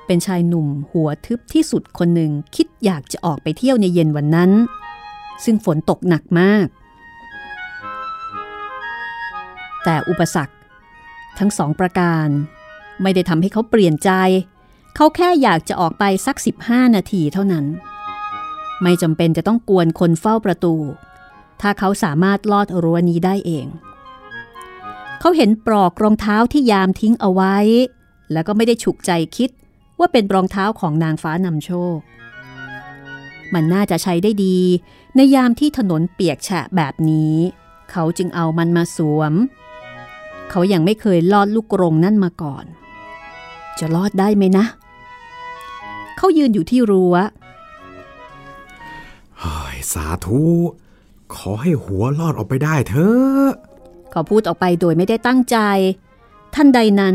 [0.07, 4.51] เป็นชายหนุ่มหัวทึบที่สุดคนหนึ่งคิดอยากจะออกไปเที่ยวในเย็นวันนั้น
[5.45, 6.67] ซึ่งฝนตกหนักมาก
[9.85, 10.55] แต่อุปสรรค
[11.39, 12.29] ทั้งสองประการ
[13.03, 14.11] ไม่ได้ทำให้เขาเปลี่ยนใจ
[14.97, 17.67] เขาแค่อยากจะออกไปสัก 15 นาทีเท่านั้น
[18.83, 20.75] ไม่จำเป็นจะต้องกวนคนเฝ้าประตู
[21.61, 23.67] ถ้าเขาสามารถลอดรั้วนี้ได้เอง
[25.21, 27.57] เขาเห็นปลอกรองเท้าที่ยามทิ้งเอาไว้
[28.33, 29.51] แล้วก็ไม่ได้ฉุกใจคิด
[29.99, 31.99] ว่าเป็นรองเท้าของนางฟ้านำโชค
[33.55, 34.59] มันน่าจะใช้ได้ดี
[35.17, 37.35] ในยามที่ถนนเปียกแฉะแบบนี้
[37.91, 39.33] เขาจึงเอามันมาสวม
[40.51, 42.65] เขายัางไม่เคยลอดลูกกรงนั่นมาก่อน
[43.79, 44.65] จะลอดได้ไหมนะ
[46.17, 47.17] เขายืนอยู่ที่รั้ว
[49.41, 50.43] เฮ้ยสาธุ
[51.35, 53.51] ขอให้หัวลอดออกไปได้เถอะ
[54.15, 55.59] เขาพูดออกไปโดยไม่ได้ตั้งใจ
[56.55, 57.15] ท่านใดนั้น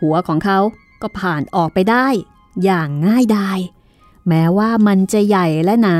[0.00, 0.58] หัวของเขา
[1.02, 2.06] ก็ผ่านออกไปได้
[2.64, 3.58] อย่างง่ายดาย
[4.28, 5.98] แม้ว่ามันจะใหญ่และหนา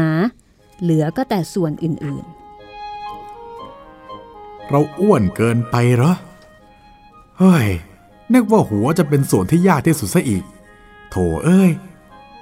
[0.80, 2.24] เหลือก็แต่ส่วนอื่น
[4.70, 6.12] เราอ้วนเกินไปเหรอ
[7.38, 7.66] เฮ้ย
[8.34, 10.42] นึกว่าหัวจะเป็นส่วนที่ยากที่สุดซะอีก
[11.10, 11.70] โถเอ้ย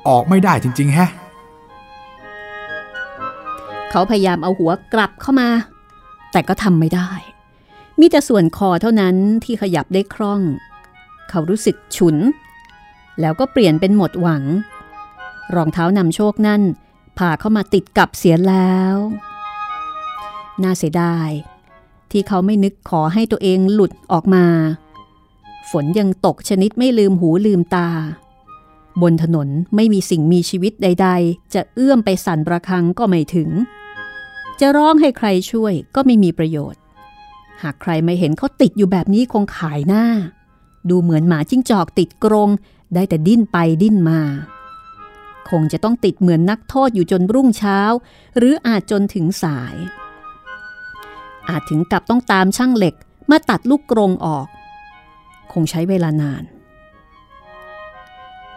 [0.09, 5.49] ออกไม่ได้จริง ๆ แฮะๆเขาพยายามเอาหัวกลับเข้ามา
[6.33, 7.11] แต่ก็ทำไม่ได้
[8.01, 10.41] มีแต่ส่วนคอเท่านั้นที่ขยับได้คล่อง
[11.31, 12.17] เขารู้สึกฉุน
[13.21, 14.45] แล้วก็เปลี่ยนเป็นหมดหวัง
[15.55, 16.63] รองเท้านำโชคนั่น
[17.19, 18.97] พาเข้ามาติดกับเสียแล้ว
[20.63, 21.31] น่าเสียดาย
[22.11, 24.47] ที่เขาไม่นึกขอให้ตัวเองหลุดออกมา
[25.71, 27.89] ฝนยังตกชนิดไม่ลืมหูลืมตา
[29.03, 33.51] บนถนนไม่มีสิ่งมีชีวิตใด ๆ จะเอื้อมไปสั่นประคังก็ไม่ถึง
[34.61, 36.81] จะร้องให้ใครช่วยก็ไม่มีประโยชน์
[37.65, 40.05] หากใครไม่เห็นเขาติดอยู่แบบนี้คงขายหน้า
[40.91, 42.51] ดูเหมือนหมาจิ้งจอกติดกรง
[42.95, 44.21] ได้แต่ดิ้นไปดิ้นมา
[45.51, 47.79] คงจะต้องติดเหมือนนักโทษอยู่จนรุ่งเช้า
[48.37, 49.77] หรืออาจจนถึงสาย
[51.49, 52.95] อาจถึงกับต้องตามช่างเหล็ก
[53.31, 54.47] มาตัดลูกกรงออก
[55.53, 56.43] คงใช้เวลานาน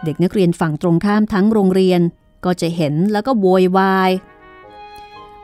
[0.04, 2.00] เด็กนักเรียนฝั่งตรงข้ามทั้งโรงเรียน
[2.44, 4.10] ก็จะเห็นแล้วก็โวยวาย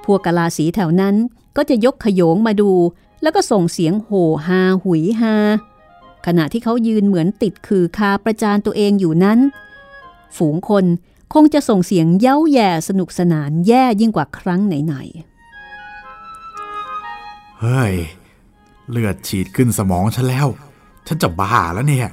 [0.04, 1.14] พวกกะลาสีแถวนั้น
[1.56, 2.70] ก็จะยกขโยงมาดู
[3.24, 5.36] แล้วก็ส่งเสียงโห่ฮาหุยฮา
[6.26, 9.38] ขณะที่เขายืนเหมือนติดคือคาประจานตัวเองอยู่นั้น
[10.36, 10.84] ฝูงคน
[11.34, 14.96] คงจะส่งเสียงเย้าแย่สนุกสนานแย่ยิ่งกว่าครั้งไหน
[17.60, 17.94] เฮ้ย
[18.90, 20.46] เลือดฉีดขึ้นสมองฉันแล้ว
[21.06, 22.08] ฉันจะบ้าแล้วเนี่ย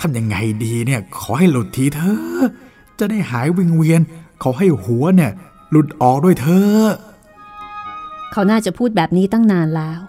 [0.00, 2.44] ทำยังไงดีเนี่ย ขอให้หลุดทีเถอะ
[2.98, 4.00] จะได้หายวิงเวียน
[4.42, 5.32] ขอให้หัวเนี่ย
[5.70, 10.00] หลุดออกด้วยเถอะๆเขาน่าจะพูดแบบนี้ตั้งนานแล้ว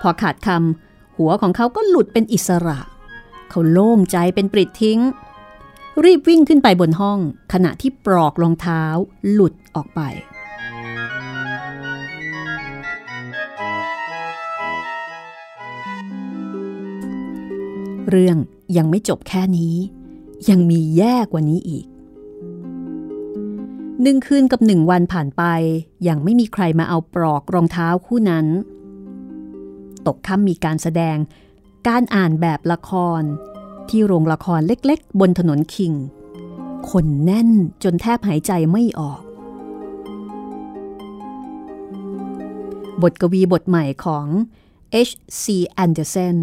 [0.00, 2.80] พอขาดคำหัวของเขาก็หลุดเป็นอิสระ
[3.50, 5.00] เขาโล่งใจเป็นปริดทิ้ง
[6.04, 7.18] รีบวิ่งขึ้นไปบนห้อง
[7.52, 8.82] ขณะที่ปลอกรองเท้า
[9.30, 10.00] หลุดออกไป
[18.10, 18.36] เรื่อง
[18.76, 19.74] ยังไม่จบแค่นี้
[20.50, 21.86] ยังมีแย่กว่านี้อีก
[24.02, 25.42] หนึ่งคืนกับหนึ่งวันผ่านไป
[26.08, 28.46] ยังไม่มีใครมาเอาปลอกรองเท้าคู่นั้น
[30.06, 31.16] ตกค่ำมีการแสดง
[31.88, 33.22] การอ่านแบบละคร
[33.88, 35.92] ที่โรงละครเล็กๆ บนถนนคิง
[36.90, 37.50] คนแน่น
[37.82, 39.20] จนแทบหายใจไม่ออก
[43.02, 44.26] บทกวีบทใหม่ของ
[45.08, 45.44] H.C.
[45.84, 46.38] Andersen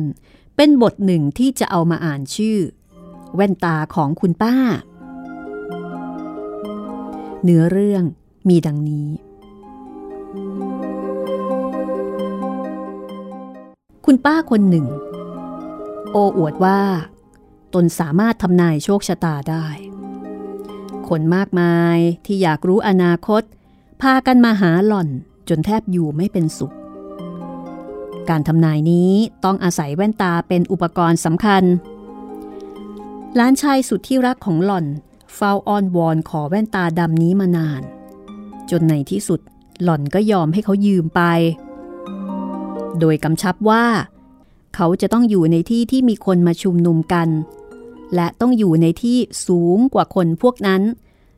[0.55, 2.57] เป็นบทหนึ่งที่จะเอามาอ่านชื่อ
[3.35, 4.55] แว่นตาของคุณป้า
[7.43, 8.03] เนื้อเรื่อง
[8.49, 9.07] มีดังนี้
[14.09, 14.87] คุณป้าคนหนึ่ง
[16.11, 16.81] โอ้อวดว่า
[17.73, 19.67] ตนสามารถทำนายโชคชะตาได้
[21.09, 23.43] คนมากมายที่อยากรู้อนาคต
[24.01, 25.07] พากันมาหาหล่อน
[25.49, 26.73] จนแทบอยู่ไม่เป็นสุข
[28.29, 29.11] การทำนายนี้
[29.45, 31.63] ต้องอาศัยแว่นตาเป็นอุปกรณ์สำคัญ
[33.35, 34.85] หลานชายสุดที่รักของหล่อน
[35.35, 37.81] เฝ้าอ้อนวอนขอแว่นตาดำนี้มานาน
[38.69, 39.39] จนในที่สุด
[39.83, 41.23] หล่อนก็ยอมให้เขายืมไป
[42.99, 43.85] โดยกำชับว่า
[44.75, 47.29] เขาจะต้องอยู่ในที่ที่มีคนมาชุมนุมกัน
[48.15, 49.17] และต้องอยู่ในที่
[49.47, 50.81] สูงกว่าคนพวกนั้น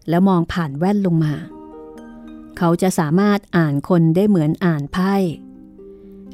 [0.09, 1.35] แล้วมองผ่านแว่นลงมา
[2.57, 5.15] เขาจะสามารถอ่านคนได้เหมือนอ่านไพ่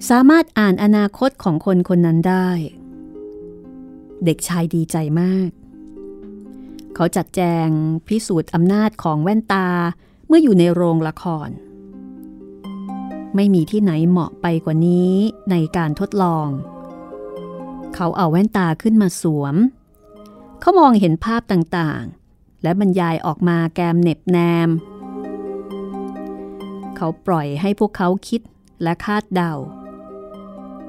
[0.10, 2.50] สามารถอ่านอนาคตของคนคนนั้นได้
[4.26, 5.50] เด็กชายดีใจมาก
[6.96, 7.68] เขาจัดแจง
[8.08, 9.68] พิสูจน์อำนาจของแว่นตา
[10.28, 11.50] เมื่ออยู่ในโรงละคร
[13.36, 15.14] ไม่มีที่ไหนเหมาะไปกว่านี้
[15.52, 16.48] ในการทดลอง
[17.96, 19.56] เขาเอาแว่นตาขึ้นมาสวม
[20.60, 24.70] เขามองเห็นภาพต่างๆ และบรรยายออกมาแกมเน็บแนม
[26.96, 28.42] เขาปล่อยให้พวกเขาคิด
[28.84, 29.54] และคาดเดา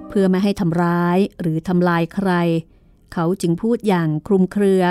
[0.08, 2.30] เพื่อไม่ให้ทำร้ายหรือทำลายใคร
[3.12, 4.82] เขาจึงพูดอย่างคลุมเครือ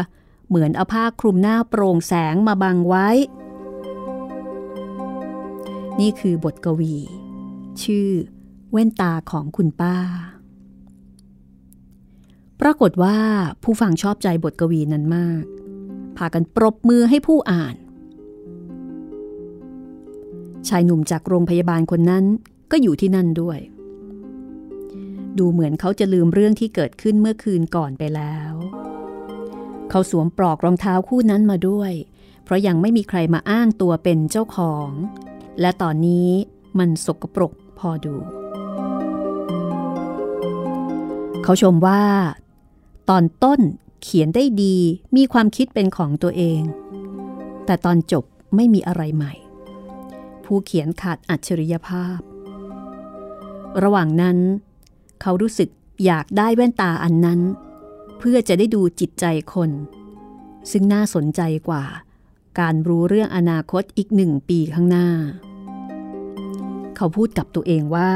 [0.47, 3.07] เหมือนเอาผ้าคลุมหน้าโปร่งแสงมาบังไว้
[5.99, 6.95] นี่คือบทกวี
[7.83, 8.09] ชื่อ
[8.71, 9.97] แว่นตาของคุณป้า
[12.61, 13.17] ปรากฏว่า
[13.63, 15.43] ผู้ฟังชอบใจบทกวีนั้นมาก
[16.17, 17.75] พากันปรบมือให้ผู้อ่าน
[20.67, 22.25] ชายหนุ่มจากโรงพยาบาลคนนั้น
[22.71, 23.59] ก็อยู่ที่นั่นด้วย
[25.37, 28.53] ดูเหมือนเขาจะลืมเรื่องที่เกิดขึ้นเมื่อคืนก่อนไปแล้ว
[29.89, 31.91] เขาสวมปลอกรองเท้าคู่นั้นมาด้วย
[32.43, 34.89] เพราะยังไม่มีใครมาอ้างตัวเป็นเจ้าของ
[35.61, 36.29] และตอนนี้
[36.79, 37.53] มันสกปรก
[37.89, 38.15] อดู
[41.43, 42.03] เขาชมว่า
[43.09, 43.59] ตอนต้น
[44.01, 44.75] เขียนได้ดี
[45.15, 46.61] มีความคิดเป็นของตัวเอง
[47.65, 48.23] แต่ตอนจบ
[48.55, 49.33] ไม่มีอะไรใหม่
[50.43, 52.19] ผู้เขียนขาดอัจฉริยภาพ
[53.83, 54.37] ระหว่างนั้น
[55.21, 55.69] เขารู้สึก
[56.05, 57.41] อยากได้แว่นตาอันนั้น
[58.17, 59.71] เพื่อจะได้ดูจิตใจคน
[60.71, 61.85] ซึ่งน่าสนใจกว่า
[62.59, 65.09] การรู้เรื่องอนาคตอีกหนึ่งปีข้างหน้า
[66.97, 68.11] เขาพูดกับตัวเองว่า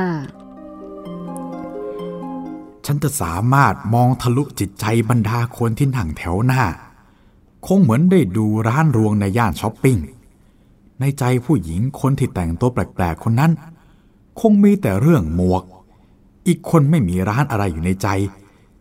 [2.85, 6.63] ฉันจะสามารถมองทะลุจิตใจบรรดาคนที่นั่งแถวหน้า
[7.67, 9.97] คงเหมือนได้ดูร้านรวงในย่านช้อปปิ้ง
[10.99, 13.51] ในใจผู้หญิงคนที่แต่งตัวแปลกๆคนนั้น
[14.39, 15.63] คงมีแต่เรื่องหมวก
[16.47, 18.07] อีกคนไม่มีร้านอะไรอยู่ในใจ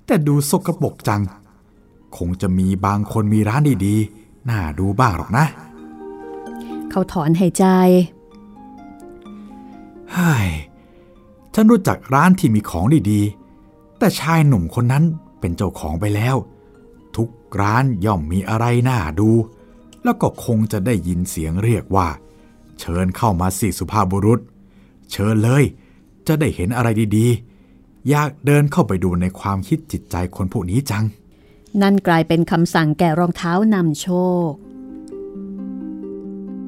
[0.07, 1.23] แต่ดูสกปรกจัง
[2.17, 5.45] คงจะมีบางคนมีร้านดีๆ น่าดูบ้างหรอกนะ
[6.91, 7.67] เขาถอนหายใจ
[8.17, 10.49] เฮ้ย
[11.55, 15.05] ฉันรู้จักร้านที่มีของดีๆ แต่ชายหนุ่มคนนั้น
[15.41, 16.37] เป็นเจ้าของไปแล้ว
[17.17, 17.29] ทุก
[17.61, 19.31] ร้านย่อมมีอะไรน่าดู
[20.05, 22.09] แล้วก็คงจะได้ยินเสียงเรียกว่า
[22.81, 24.41] เชิญเข้ามาสิสุภาพบุรุษ
[25.11, 25.65] เชิญเลย
[26.27, 31.05] จะได้เห็นอะไรดีๆ อยากเดินเข้าไปดูในความคิดจิตใจคนพวกนี้จัง
[31.83, 34.09] นั่นกลายเป็นคำสั่งแก่รองเท้านำโช
[34.49, 34.51] ค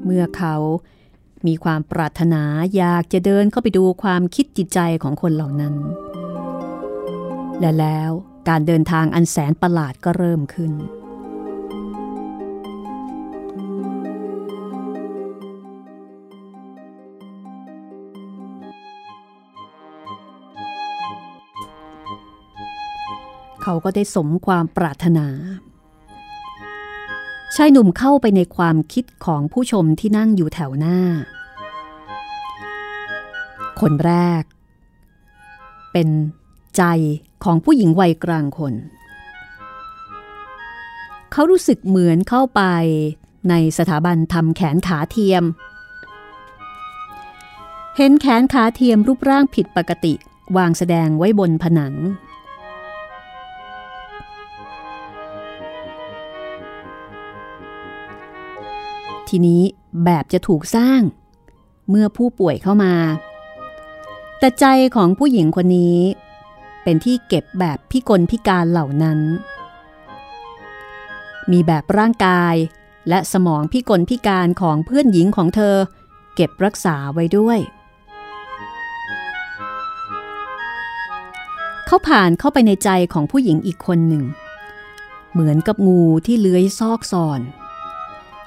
[0.03, 0.55] เมื่อเขา
[1.47, 2.43] มีความปรารถนา
[2.77, 5.75] อยากจะเดินเข้าไปดูความคิดจิตใจของคนเหล่านั้น
[7.59, 8.11] และแล้ว
[8.49, 10.71] การเดินทางอันแสนประหลาดก็เริ่มขึ้น
[23.63, 25.27] เขาก็ได้สมความปรารถนา
[27.55, 30.97] ชายหนุ่มเข้าไปในความคิดของผู้ชมที่นั่งอยู่แถวหน้า
[33.81, 34.43] คนแรก
[35.91, 36.09] เป็น
[36.77, 36.83] ใจ
[37.43, 38.73] ของผู้หญิงวัยกลางคน
[41.31, 42.61] เขารู้สึกเหมือนเข้าไป
[43.49, 45.43] ในสถาบันทำแขนขาเทียม
[47.97, 50.13] เห็นแขนขาเทียมรูปร่างผิดปกติ
[50.57, 51.93] วางแสดงไว้บนผนัง
[59.31, 59.61] ทีนี้
[60.05, 61.01] แบบจะถูกสร้าง
[61.89, 62.93] เมื่อผู้ป่วยเข้ามา
[64.39, 64.65] แต่ใจ
[64.95, 65.99] ของผู้หญิงคนนี้
[66.83, 69.19] เป็นที่เก็บแบบพิกลพิการเหล่านั้น
[71.51, 72.55] มีแบบร่างกาย
[73.09, 75.75] และสมองพิกลพิการของเพื่อนหญิงของเธอ
[76.35, 77.59] เก็บรักษาไว้ด้วย
[81.85, 84.23] เขาผ่านเข้าไปในใจของผู้หญิงอีกคนหนึ่ง
[85.31, 87.41] เหมือนกับงูที่เลื้อยซอกซอน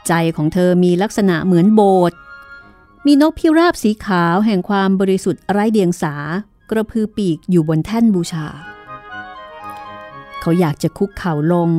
[0.09, 2.17] ใจของเธอมีลักษณะเหมือนโบสถ์
[3.07, 6.15] มีนกพิราบสีขาวแห่งความบริสุทธิ์ไร้เดียงสา
[6.71, 8.47] กระพือปีกอยู่บนแท่นบูชา
[10.41, 11.71] เขาอยากจะคุกเข่าลง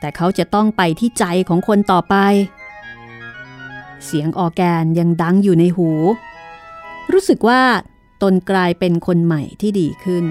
[0.00, 2.14] แต่เขาจะต้องไปที่ใจของคนต่อไป
[4.04, 5.90] เสียงออแกนยังดังอยู่ในหู
[7.12, 7.62] รู้สึกว่า
[8.22, 10.24] ตนกลายเป็นคนใหม่ที่ดีขึ้น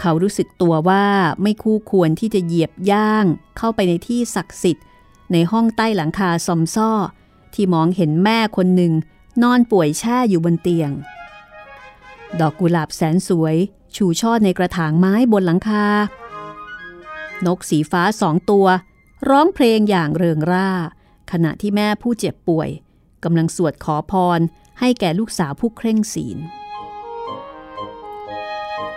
[0.00, 1.04] เขารู้สึกตัวว่า
[1.42, 3.24] ไม่คู่ควรที่จะเหยียบย่าง
[3.58, 4.84] เข้าไปในที่ศักดิ์สิทธิ์
[5.32, 6.90] ในห้องใต้หลังคาซอมซ่อ
[7.54, 8.92] ที่มองเห็นแม่คนหนึ่ง
[9.42, 10.90] นอนป่วยแช่อยู่บนเตียง
[12.40, 13.56] ดอกกุหลาบแสนสวย
[13.96, 15.86] ชูช่อในกระถางไม้บนหลังคา
[17.46, 18.66] นกสีฟ้าสองตัว
[19.28, 20.70] ร้องเพลงอย่างเริงร่า
[21.32, 22.68] ขณะที่แม่ผู้เจ็บป่วย
[23.24, 24.40] กำลังสวดขอพร
[24.80, 26.38] ให้แก่ลูกสาวผู้เคร่งศีล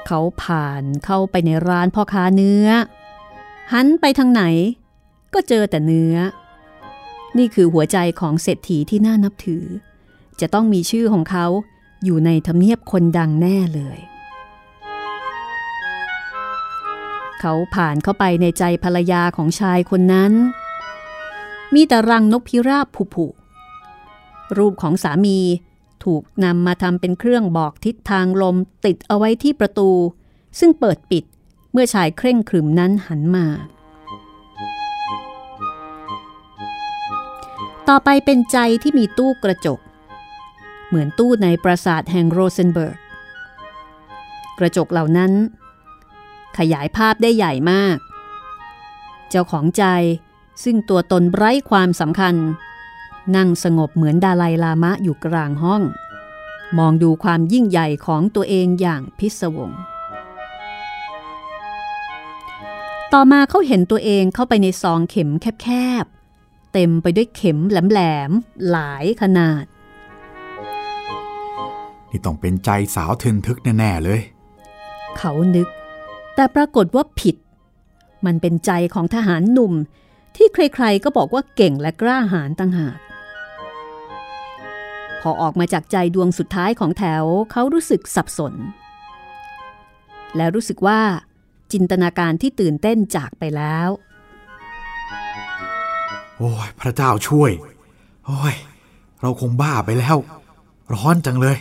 [0.07, 2.67] เขาผ่านเข้าไปในร้านพ่อค้าเนื้อ
[3.73, 4.43] หันไปทางไหน
[5.35, 6.15] ก็เจอแต่เนื้อ
[7.37, 9.65] นี่คือหัวใจของเศรษฐีที่น่านับถือ
[10.39, 11.45] จะต้องมีชื่อของเขา
[12.03, 13.99] อยู่ในทำเนียบคนดังแน่เลย
[17.39, 20.33] เขาผ่านเข้าไปในใจภรรยาของชายคนนั้น
[21.73, 25.39] มีแต่รังนกพิราบผุๆรูปของสามี
[26.03, 28.55] ถูกนำมาทำเป็นเครื่องบอกทิศทางลม
[28.85, 29.89] ติดเอาไว้ที่ประตู
[30.59, 31.23] ซึ่งเปิดปิด
[31.71, 33.47] เมื่อชายเคร่งครึมนั้นหันมา
[37.89, 39.79] ต่อไปเป็นใจที่มีตู้กระจก
[40.87, 42.97] เหมือนตู้ในปราสาทแห่งโรเซนเบิร์ก
[44.59, 45.31] กระจกเหล่านั้น
[46.57, 47.97] ขยายภาพได้ใหญ่มาก
[49.29, 49.83] เจ้าของใจ
[50.63, 52.35] ซึ่งตัวตนไร้ความสำคัญ
[53.35, 55.81] นั่งสงบเหมือนดาลัยลามะอยู่กลางห้อง
[56.77, 59.71] มองดูความยิ่งใหญ่ของตัวเองอย่างพิศวง
[63.13, 65.29] ต่อมาเขาเห็นตัวเองเข้าไปในซองเข็ม
[65.63, 65.67] แค
[66.03, 66.05] บ
[66.77, 67.99] เต็มไปด้วยเข็มแหล
[68.29, 69.65] มๆหลายขนาด
[72.09, 74.21] นี่ต้องเป็นใจสาวทึนทึกแน่ ๆ เลย
[75.17, 75.67] เขานึก
[76.35, 77.35] แต่ปรากฏว่าผิด
[78.25, 79.73] มันเป็นใจของทหารหนุ่ม
[80.35, 82.97] ที่ใครๆก็บอกว่าเก่งและกล้าหาญต่างหาก
[85.21, 88.53] พอออกมาจากใจดวงสุดท้ายของแถวเขารู้สึกสับสน
[90.35, 91.01] และรู้สึกว่า
[91.71, 93.89] จินตนาการที่ตื่นเต้นจากไปแล้ว
[96.37, 97.51] โอ้ยพระเจ้าช่วย
[98.25, 98.55] โอ้ย
[99.21, 100.17] เราคงบ้าไปแล้ว
[100.93, 101.57] ร้อนจังเลย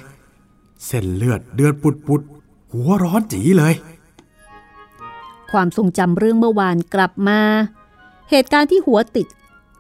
[0.87, 3.75] เส้นเลือดเดือดปุดปุดๆหัวร้อนจีเลย
[5.53, 7.41] ความทรงจำเรื่องเมื่อวานกลับมา
[8.31, 9.27] เหตุการณ์ที่หัวติด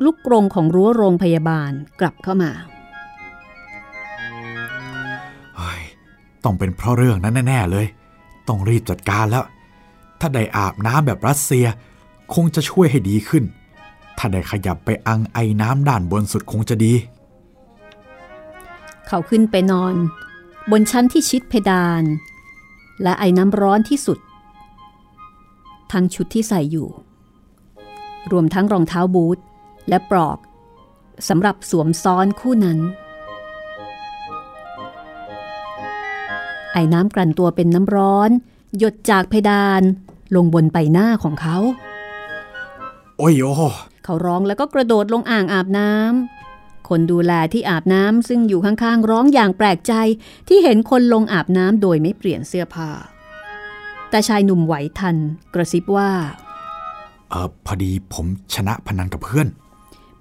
[0.04, 1.70] ลูกกรงของรั้วโรงพยาบาล
[2.00, 2.52] กลับเข้ามา
[5.56, 5.82] เฮ้ย
[6.44, 7.86] ต้องเป็นเพราะเรื่องนั้นแน่ ๆ เลย
[8.48, 9.44] ต้องรีบจัดการแล้ว
[10.20, 11.66] ถ้าได้อาบน้ำแบบรัสเซีย
[12.34, 13.44] คงจะช่วยให้ดีขึ้น
[14.18, 16.92] ถ้าได้ขยับไปอังไอน้ำด้านบนสุดคงจะดี
[19.06, 19.94] เขาขึ้นไปนอน
[20.70, 22.02] บนชั้นที่ชิดเพดาน
[23.02, 24.18] และไอ้น้ำร้อนที่สุด
[25.92, 26.88] ทั้งชุดที่ใส่อยู่
[28.32, 29.38] รวมทั้งรองเท้าบูท
[29.88, 30.38] และปลอก
[31.28, 32.78] สำหรับสวมซ้อนคู่นั้น
[36.72, 38.30] ไอ้น้ำกลั่นตัวเป็นน้ำร้อน
[38.78, 39.82] หยดจากเพดาน
[40.34, 41.56] ลงบนใบหน้าของเขา
[43.18, 43.54] โอ้ยโอ้
[44.04, 49.94] เขาร้องแล้วก็กระโดดลงอ่างอาบน้ำคนดูแลที่อาบน้ำซึ่งอยู่ข้างๆ ร้องอย่างแปลกใจ
[50.48, 52.90] ที่เห็นคนลงอาบน้ำโดยไม่เปลี่ยนเสื้อผ้า
[54.10, 55.16] แต่ชายหนุ่มไหวทัน
[55.54, 56.10] กระซิบว่า
[57.30, 59.48] เออพอดีผมชนะพนันกับเพื่อน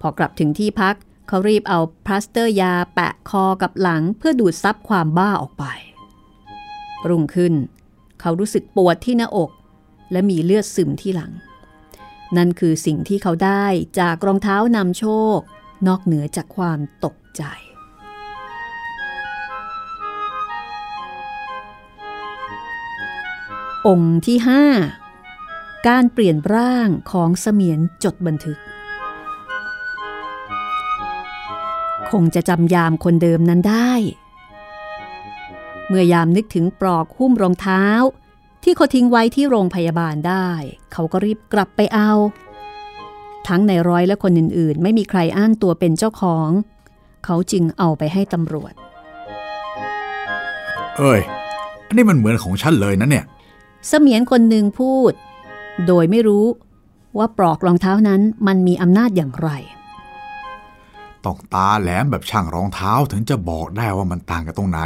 [0.02, 0.96] พอกลับถึงที่พัก
[1.28, 5.64] เขารีบเอาพลาสเตอร์ยาแปะคอกับหลังเพื่อดูดซับความบ้าออกไป
[7.10, 7.54] รุ่งขึ้น
[8.22, 9.50] เขารู้สึกปวดที่หน้าอก
[10.12, 11.32] และมีเลือดซึมที่หลัง
[12.38, 13.66] นั่นคือสิ่งที่เขาได้
[14.00, 15.06] จากรองเท้านำโช
[15.36, 15.38] ค
[15.88, 17.44] นอกเหนือจากความตกใจ
[23.88, 24.38] องค์ที่
[25.14, 28.60] 5 การเปลี่ยนร่างของเสมียนจดบันทึก
[32.12, 33.92] คงจะจำยามคนเดิมนั้นได้
[35.88, 37.84] เมื่อยามนึกถึงปลอกหุ้มรองเท้า
[38.64, 40.50] ที่เขาทิ้งไว้ที่โรงพยาบาลได้
[40.92, 42.12] เขาก็รีบกลับไปเอา
[43.48, 46.50] ทั้งในร้อยและคนอื่นๆ ไม่มีใครอ้างตัวเป็นเจ้าของ
[47.26, 48.74] เขาจึงเอาไปให้ตำรวจ
[50.98, 51.22] เอ้ย
[51.88, 53.26] อันนี้มันเหมือนของฉันเลยนะเนี่ย
[53.88, 55.12] เสมียนคนหนึ่งพูด
[55.88, 56.46] โดยไม่รู้
[57.18, 59.50] ว่าปลอกรองเท้านั้นมันมีอำนาจอย่างไร
[61.26, 64.80] ต้องตาแหลมแบบช่างรองเท้าถึงจะบอกได้ว่ามันต่างกันตรงไหน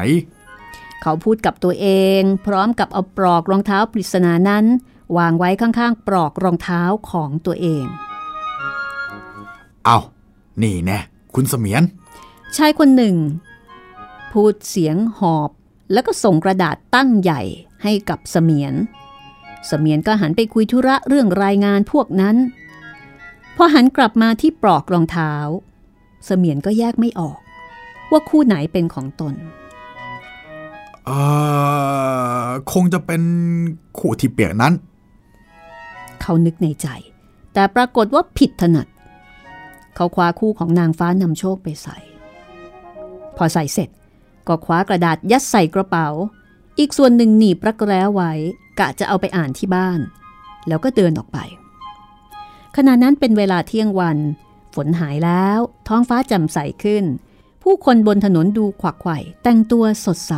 [1.01, 1.87] เขาพูดกับตัวเอ
[2.19, 4.65] ง พร้อมกับเอาปลอกรองเท้าปริศนานั้น
[5.17, 6.81] วางไว้ข้างๆ ปลอกรองเท้า
[7.11, 7.85] ของตัวเอง
[9.85, 9.97] เอา
[10.61, 10.99] นี่แน่
[11.35, 11.83] คุณเสมียน
[12.57, 13.15] ชายคนหนึ่ง
[14.31, 15.51] พูดเสียงหอบ
[15.93, 17.41] แล้วก็ส่งกระดาษตั้งใหญ่
[17.83, 18.73] ให้กับเสมียน
[19.67, 22.35] เสมียนก็หันไปคุยธุระเรื่องรายงานพวกนั้น
[23.55, 25.33] พอหันกลับมาที่ปลอกรองเท้า
[26.25, 27.39] เสมียนก็แยกไม่ออก
[28.11, 29.33] ว่าคู่ไหนเป็นของตน
[31.07, 31.13] เอ
[32.45, 33.21] อคงจะเป็น
[33.97, 34.73] คู่ที่เปียกนั้น
[36.21, 36.87] เขานึกในใจ
[37.53, 38.87] แต่ปรากฏว่าผิดถนัด
[39.95, 41.97] เขาคว้าคู่ของนางฟ้านำโชคไปใส่
[43.37, 43.89] พอใส่เสร็จ
[44.47, 46.07] ก็คว้ากระดาษยัดใส่กระเป๋า
[46.79, 48.31] อีกส่วนหนึ่งหนีบรักแร้ไว้
[48.79, 49.99] กะจะเอาไปอ่านที่บ้าน
[50.67, 51.37] แล้วก็เดินออกไป
[52.75, 54.17] ขณะนั้นเป็นเวลาเที่ยงวัน
[54.75, 57.03] ฝนหายแล้ว ท้องฟ้าแจ่มใสขึ้น
[57.63, 60.33] ผู้คนบนถนนดูขวักไขว่แต่งตัวสดใส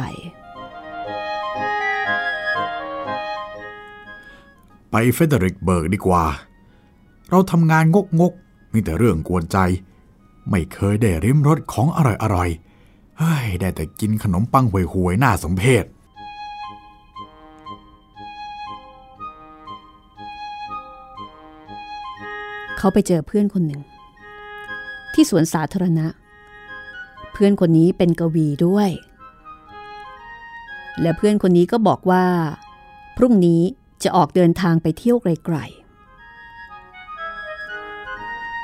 [4.92, 6.26] ไปเฟเดริกเบิร์กดีกว่า
[7.30, 9.58] เราทำงานงกงกๆมีแต่เรื่องกวนใจ
[10.50, 15.86] ไม่เคยได้ริมรสของอร่อยอร่อยๆเฮ้ยได้แต่กินขนมปังห่วยๆน่าสมเพช
[22.78, 23.82] เขาไปเจอเพื่อนคนหนึ่ง
[25.14, 26.08] ที่สวนสาธารณะ
[27.34, 28.90] เพื่อนคนนี้เป็นกวีด้วย
[31.02, 32.26] และเพื่อนคนนี้ก็บอกว่า
[33.18, 33.62] พรุ่งนี้
[34.04, 35.58] จะออกเดินทางไปเที่ยวไกล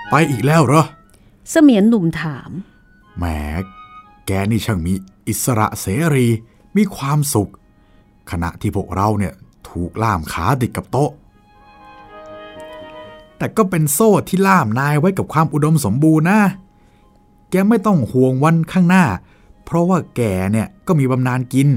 [0.10, 2.52] ไปอีกแล้วเหรอๆเสมียนหนุ่มถาม
[3.18, 3.26] แหม
[4.26, 4.94] แกนี่ช่างมี
[5.28, 6.28] อิสระเสรี
[6.76, 7.52] มีความสุข
[8.32, 9.34] ขณะที่พวกเราเนี่ย
[9.70, 11.12] ถูกล่ามขาติดกับโต๊ะ
[13.38, 16.42] แต่ก็เป็นโซ่ที่ล่ามนายไว้กับความอุดมสมบูรณ์นะ
[17.50, 19.06] แกไม่ต้องห่วงวันข้างหน้า
[19.66, 20.22] เพราะว่าแก
[20.52, 21.70] เนี่ยก็มีบำนาญกิน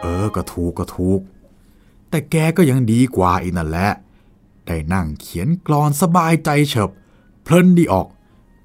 [0.00, 1.20] เออ ก็ถูกก็ถูก
[2.14, 3.90] แต่แกก็ยังดีกว่าอีกนั่นแหละ
[4.66, 6.90] ได้นั่งเขียนกลอนสบายใจเฉบ
[7.42, 8.06] เพลินดีออก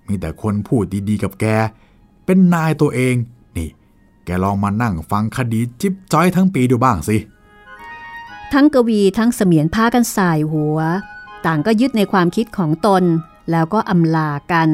[0.07, 1.45] มีแต่คนพูดดีๆกับแก
[2.25, 3.15] เป็นนายตัวเอง
[3.57, 3.69] นี่
[4.25, 7.17] แกลองมานั่งฟังคดีจิ๊บจ้อยทั้งปีดูบ้างสิ
[8.53, 10.77] ทั้งกวีทั้งเสมียนพากันสายหัว
[11.45, 13.03] ต่างก็ยึดในความคิดของตน
[13.51, 14.69] แล้วก็อำลากัน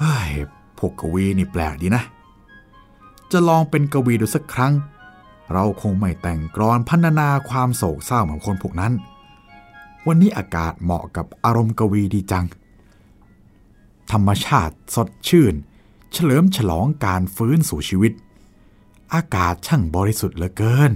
[0.00, 0.30] เฮ้ย
[0.78, 2.02] พวกกวีนี่แปลกดีนะ
[3.30, 4.74] จะลองเป็นกวีดูสักครั้ง
[5.52, 8.92] เราคงไม่แต่งกรอนพันนาความโศกเศร้าเหมือนคนพวกนั้น
[10.06, 12.46] วันนี้อากาศเหมาะกับอารมณ์กวีดีจัง
[14.12, 15.54] ธรรมชาติสดชื่น
[16.12, 18.12] เฉลิมฉลองการฟื้นสู่ชีวิต
[19.14, 20.92] อากาศช่างบริสุทธิ์เหลือเกิน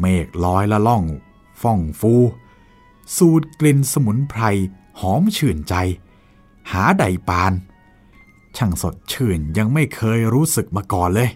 [0.00, 1.04] เมฆลอยละล่อง
[1.62, 2.14] ฟ่องฟู
[3.16, 4.42] สูดกลิ่นสมุนไพร
[5.00, 5.74] หอมชื่นใจ
[6.72, 7.52] หาใดปาน
[8.56, 11.30] ช่างสดชื่นยังไม่เคยรู้สึกมาก่อนเลย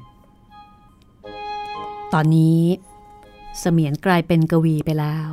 [2.18, 2.60] ตอนนี้
[3.58, 5.30] เสมียนกลายเป็นกวีไปแล้ว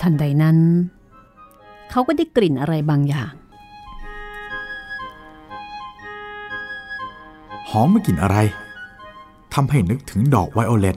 [0.00, 0.58] ทันใดนั้น
[1.90, 3.32] เขาก็ได้กลิ่นอะไรบางอย่าง
[7.68, 8.36] หอมไหมกลิ่นอะไร
[9.54, 10.96] ทำให้นึกถึงดอกไวโอเลต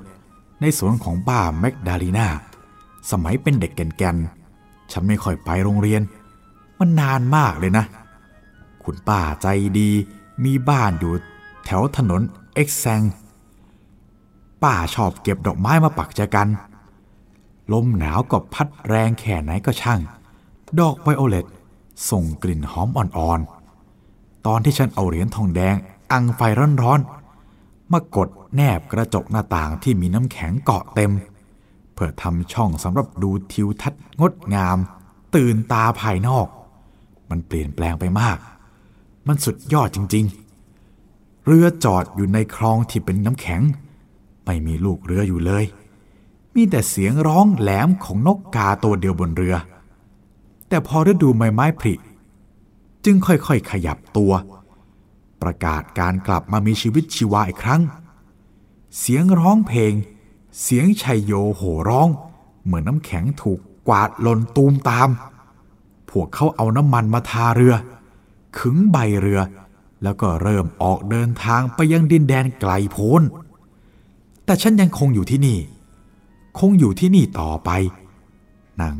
[0.61, 2.27] ในสวนของป้าแมกดาลีนา
[3.11, 4.40] สมัยเป็นเด็กแก่นๆ
[4.91, 6.01] ฉันไม่ค่อยไปโรงเรียน
[6.79, 7.85] มันนานมากเลยนะ
[8.83, 9.47] คุณป้าใจ
[9.79, 9.89] ดี
[10.43, 11.13] มีบ้านอยู่
[11.65, 12.21] แถวถนน
[12.53, 13.01] เอ็กแซง
[14.63, 16.47] ป้าชอบเก็บดอกไม้มาปักแจกัน
[17.71, 19.99] ลมหนาวก็พัดแรงแค่ไหนก็ช่าง
[20.79, 21.45] ดอกไวโอเลต
[22.09, 25.75] ส่งกลิ่นหอมอ่อนๆ ตอนที่ฉันเอาเหรียญทองแดง
[26.11, 26.41] อังไฟ
[26.81, 31.11] ร้อนๆ มากดแนบกระจกหน้าต่างที่มีน้ำแข็งเกาะเต็ม
[31.93, 34.77] เพื่อทำช่องสำหรับดูทิวทัศน์งดงาม
[35.35, 36.47] ตื่นตาภายนอก
[37.29, 38.37] มันเปลี่ยนแปลงไปมาก
[39.27, 40.25] มันสุดยอดจริง
[40.85, 43.61] ๆ เรือจอดอยู่ในคลองที่เป็นน้ำแข็ง
[44.45, 45.65] ไม่มีลูกเรืออยู่เลย
[46.55, 49.55] มีแต่เสียงร้องแหลมของนกกาตัวเดียวบนเรือ
[50.69, 51.93] แต่พอฤดูใบไม้ผลิ
[53.05, 54.33] จึงค่อยๆ ขยับตัว
[55.41, 57.81] ประกาศการกลับมามีชีวิตชีวาอีกครั้ง
[58.99, 59.93] เสียงร้องเพลง
[60.59, 62.07] เสียงชัยโยโห่ร้อง
[62.63, 65.09] เหมือนน้ำแข็งถูกกวาดหล่นตูมตาม
[66.09, 67.75] พวกเขาเอาน้ำมันมาทาเรือ
[68.57, 69.41] ขึงใบเรือ
[70.03, 73.21] แล้วก็เริ่มออกเดินทางไปยังดินแดนไกลโพ้น
[74.45, 75.59] แต่ฉันยังคงอยู่ที่นี่
[76.59, 77.69] คงอยู่ที่นี่ต่อไป
[78.81, 78.95] นั่ง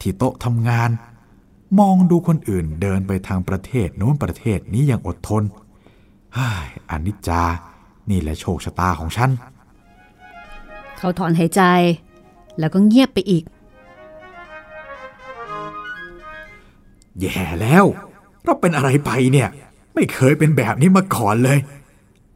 [0.00, 0.90] ที่โต๊ะทำงาน
[1.78, 5.42] มองดูคนอื่นเดินไปทางประเทศโน้นประเทศนี้อย่างอดทน
[6.34, 7.42] เฮ้ยอนิจจา
[8.10, 9.30] นี่แหละโชคชะตาของฉัน
[11.04, 11.62] เขาถอนหายใจ
[12.58, 13.44] แล้วก็เงียบไปอีก
[17.20, 17.84] แย่แล้ว
[18.44, 19.48] เราเป็นอะไรไปเนี่ย
[19.94, 21.58] ไม่เคยเป็นแบบนี้มาก่อนเลย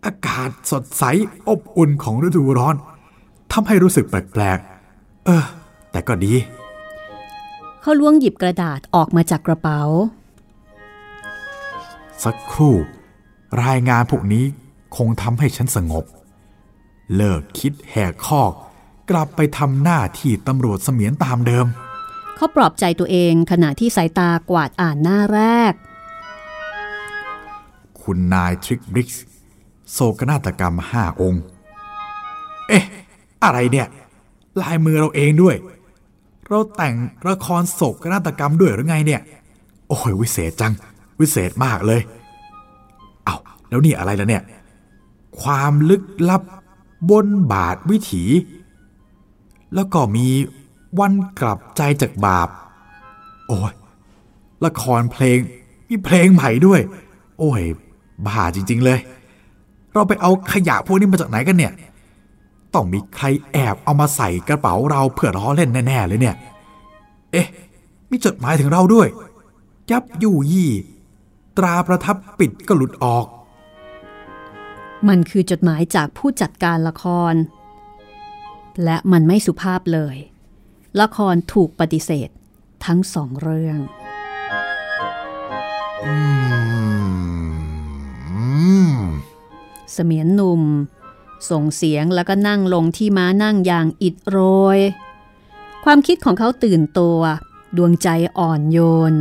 [0.05, 1.05] อากาศสดใส
[1.49, 2.75] อบอุ่นของฤดูร้อน
[3.53, 5.45] ทำให้รู้สึกแปลกๆ เออ
[5.91, 6.33] แต่ก็ดี
[7.81, 9.81] เขาล้วงหยิบกระดาษออกมาจากกระเป๋า
[12.25, 12.75] สักครู่
[13.64, 14.45] รายงานพวกนี้
[14.97, 16.07] คงทำให้ฉันสงบ
[17.17, 18.53] เลิกคิดแหกคอก
[19.11, 21.67] กลับไปทำหน้าที่ตำรวจเสมียนตามเดิม
[22.37, 25.41] เขาปลอบใจตัวเองขณะที่สายตากวาดอ่านหน้าแร
[25.71, 25.73] ก
[28.01, 29.25] คุณนายทริกบริกส์
[29.93, 31.43] โศกนาฏกรรมห้าองค์
[32.69, 32.85] เอ๊ะ
[33.45, 33.87] อะไรเนี่ย
[34.63, 35.57] ลายมือเราเองด้วย
[36.49, 36.95] เราแต่ง
[37.29, 39.21] ละครโศกนาฏกรรมด้วยหรือไงเนี่ย
[39.89, 40.73] โอ้ยวิเศษจัง
[41.21, 42.01] วิเศษมากเลย
[43.25, 43.37] เอา
[43.69, 44.43] แล้วนี่อะไรล่ะเนี่ย
[45.41, 46.43] ความลึกลับ
[47.11, 48.25] บนบาทวิถี
[49.75, 50.27] แล้วก็มี
[50.99, 52.49] วันกลับใจจากบาป
[53.49, 53.73] โอ้ย
[54.65, 55.39] ละครเพลง
[55.89, 56.81] มีเพลงใหม่ด้วย
[57.39, 57.63] โอ้ย
[58.27, 58.99] บ้าจริง ๆ เลย
[59.95, 61.73] เราไปเอาขยะพวกนี้มาจากไหนกันเนี่ย
[62.75, 66.37] ต้องมีใครแอบเอามาใส่กระเป๋าเราเพื่อล้อเล่นแน่ ๆ เลยเนี่ย
[67.33, 67.47] เอ๊ะ
[68.11, 69.09] มีจดหมายถึงเราด้วย
[69.91, 70.71] ยับยู่ยี่
[71.59, 73.27] ตราประทับปิดก็หลุดออก
[75.09, 77.35] มันคือจดหมายจากผู้จัดการละคร
[78.85, 80.17] และมันไม่สุภาพเลย
[81.01, 82.29] ละครถูกปฏิเสธ
[82.85, 83.79] ทั้งสองเรื่อง
[86.05, 86.15] อื
[88.91, 88.99] ม
[89.93, 90.63] เสมียนหนุ่ม
[91.51, 94.39] ส่งเสียงแล้วก็นั่งลงที่ม้านั่งอย่างอิดโร
[94.77, 94.79] ย
[95.85, 97.21] ความคิดของเขาตื่นตัว
[97.77, 98.79] ดวงใจอ่อนโย
[99.13, 99.15] น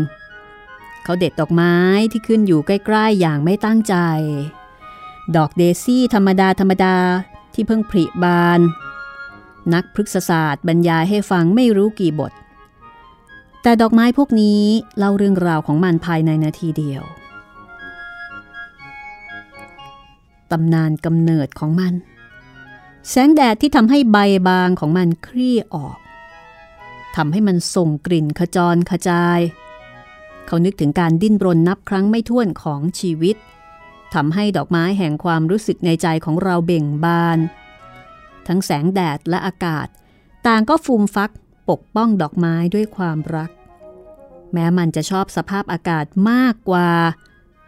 [1.04, 1.76] เขาเด็ดดอกไม้
[2.12, 3.96] ที่ขึ้นอยู่ใกล้ ๆ อย่างไม่ตั้งใจ
[5.36, 6.96] ดอกเดซี่ธรรมดาธรรมดา
[7.54, 8.60] ที่เพิ่งผลิบาน
[9.74, 12.32] นักพฤกษศาสตร์บรรยายให้ฟังไม่รู้กี่บท
[13.62, 14.62] แต่ดอกไม้พวกนี้
[14.98, 17.04] เล่าเรื่องราวของมันภายในนาทีเดียว
[20.52, 21.94] ตำนานกำเนิดของมัน
[23.10, 24.18] แสงแดดที่ทำให้ใบ
[24.50, 25.98] บางของมันคลี่ออก
[27.16, 29.40] ทำให้มันส่งกลิ่นขจรขจาย
[30.48, 33.36] เขานึกถึงการดิ้นรนนับครั้งไม่ถ้วนของชีวิต
[34.14, 37.40] ทำให้ดอกไม้แห่งความรู้สึกในใจของเราเบ่งบาน
[38.48, 39.88] ทั้งแสงแดดและอากาศ
[40.48, 41.32] ต่างก็ฟูมฟัก
[41.70, 43.52] ปกป้องดอกไม้ด้วยความรัก
[44.54, 46.92] แม้มันจะชอบสภาพอากาศมากกว่า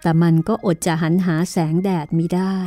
[0.01, 2.57] แต่มันก็อดจะหันหาแสงแดดมิได้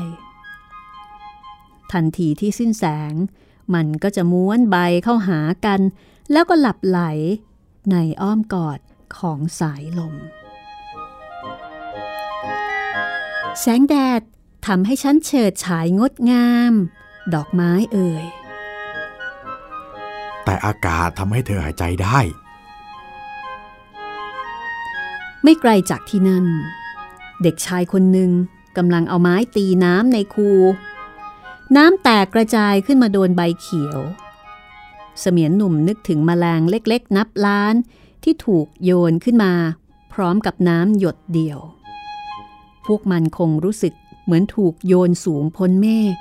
[1.93, 3.15] ทันทีที่สิ้นแสง
[3.75, 5.81] มันก็จะม้วนใบเข้าหากัน
[6.33, 7.01] แล้วก็หลับไหล
[7.91, 8.79] ในอ้อมกอด
[9.19, 10.15] ของสายลม
[13.61, 14.23] แสงแดด
[14.67, 16.73] ทำให้ฉันเฉิดฉายงดงาม
[17.35, 18.25] ดอกไม้เอ่ย
[20.45, 22.19] แต่อากาศทำให้เธอหายใจได้
[25.43, 26.47] ไม่ไกลจากที่นั่น
[27.43, 28.31] เด็กชายคนหนึ่ง
[28.77, 30.51] กำลังเอาไม้ตีน้ำในคู
[31.77, 33.99] น้ำแตกกระจายขึ้นมาโดนใบเขียว
[35.21, 37.75] เสมียนหนุ่มนึกถึงมแมลงเล็กๆ นับล้าน
[38.25, 39.55] ที่ถูกโยนขึ้นมา
[40.13, 41.61] พร้อมกับน้ำหยดเดียว
[42.87, 46.15] พวกมันคงรู้สึกเหมือนถูกโยนสูงพ้นเมฆ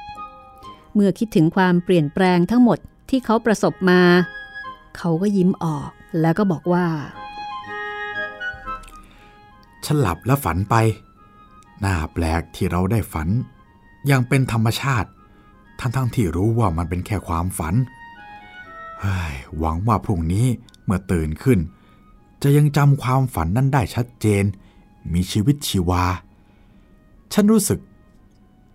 [0.93, 2.77] เมื่อคิดถึงความเปลี่ยนแปลงทั้งหมด
[3.09, 4.01] ที่เขาประสบมา
[4.97, 5.89] เขาก็ยิ้มออก
[6.21, 6.85] แล้วก็บอกว่า
[9.85, 10.75] ฉันหลับแล้วฝันไป
[11.83, 13.29] น่าแปลกที่เราได้ฝัน
[14.09, 15.09] ย่างเป็นธรรมชาติ
[15.79, 17.75] ทั้งๆทที่รู้ว่ามันเป็นแค่ความฝัน
[19.59, 20.47] หวังว่าพรุ่งนี้
[20.83, 21.59] เมื่อตื่นขึ้น
[22.43, 24.43] จะยังจำความฝันนั้นได้ชัดเจน
[25.13, 26.03] มีชีวิตชีวา
[27.33, 27.79] ฉันรู้สึก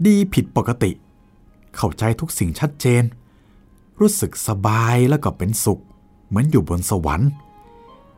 [0.07, 0.91] ดีผิดปกติ
[1.77, 3.03] เข้าใจทุกสิ่งชัดเจน
[4.01, 5.83] รู้สึกสบายแล้วก็เป็นสุข
[6.29, 7.31] เหมือนอยู่บนสวรรค์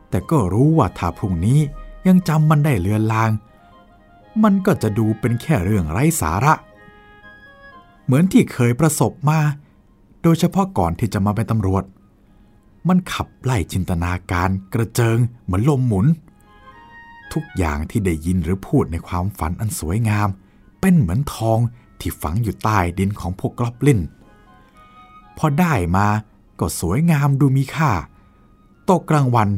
[0.09, 1.59] แต่ก็รู้ว่าถ้าพรุ่งนี้
[2.07, 3.31] ยังจำมันได้เลือนลาง
[4.43, 6.53] มันก็จะดูเป็นแค่เรื่องไร้สาระ
[8.05, 9.39] เหมือนที่เคยประสบมา
[10.21, 11.83] โดยเฉพาะก่อนที่จะมาเป็นตำรวจ
[12.87, 16.05] มันขับไล่จินตนาการกระเจิงเหมือนลมหมุน
[17.33, 20.29] ทุกอย่างที่ได้ยินหรือพูดในความฝันอันสวยงาม
[20.81, 21.59] เป็นเหมือนทอง
[21.99, 23.99] ที่ฝังอยู่ใต้ดินของพวกกลอบลิน
[25.37, 26.07] พอได้มา
[26.59, 27.91] ก็สวยงามดูมีค่า
[28.89, 29.49] ตกกลางวัน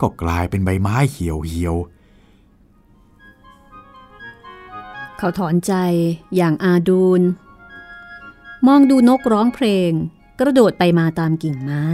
[0.00, 1.76] ก็กลายเป็นใบไม้เหี่ยวเหี่ยว
[5.18, 5.72] เขาถอนใจ
[6.36, 7.22] อย่างอาดูน
[8.66, 9.90] มองดูนกร้องเพลง
[10.40, 11.86] กระโดดไปมาตามกิ่งไม้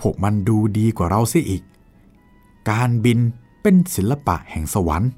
[0.00, 1.62] พวกมันดูดีกว่าเราเสียอีก
[2.70, 3.18] การบิน
[3.62, 5.10] เป็นศิลปะแห่งสวรรค์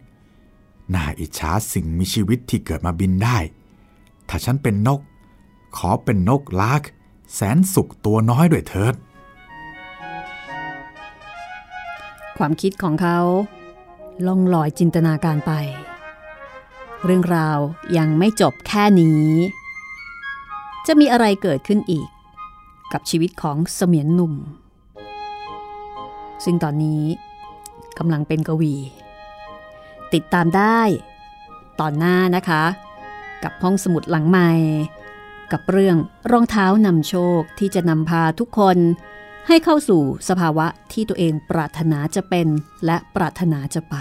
[0.94, 3.38] น่าอิจฉาสิ่งมีชีวิตที่เกิดมาบินได้
[4.28, 5.00] ถ้าฉันเป็นนก
[5.76, 6.82] ขอเป็นนกลาก
[7.34, 8.94] แสนสุขตัวน้อยด้วยเถิด
[12.38, 13.18] ความคิดของเขา
[14.26, 15.52] ล่องลอยจินตนาการไป
[17.04, 17.58] เรื่องราว
[17.96, 19.28] ยังไม่จบแค่นี้
[20.86, 22.08] จะมีอะไรเกิดขึ้นอีก
[22.92, 24.34] กับชีวิตของเสมียนหนุ่ม
[26.44, 27.02] ซึ่งตอนนี้
[27.98, 28.74] กำลังเป็นกวี
[30.14, 30.80] ติดตามได้
[31.80, 32.62] ตอนหน้านะคะ
[33.42, 34.50] กับห้องสมุดหลังใหม่
[35.52, 35.96] กับเรื่อง
[36.30, 38.78] รองเท้านำโชคที่จะนำพาทุกคน
[39.48, 42.48] ให้เข้าสู่สภาวะที่ตัวเองปรารถนาจะเป็น
[42.86, 43.96] และปรารถนาจะไป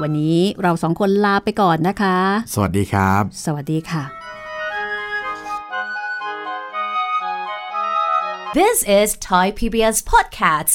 [0.00, 2.18] วันนี้เราสองคนลาไปก่อนนะคะ
[2.54, 4.04] สวัสดีครับ สวัสดีค่ะ
[8.54, 10.74] This is Thai PBS Podcasts.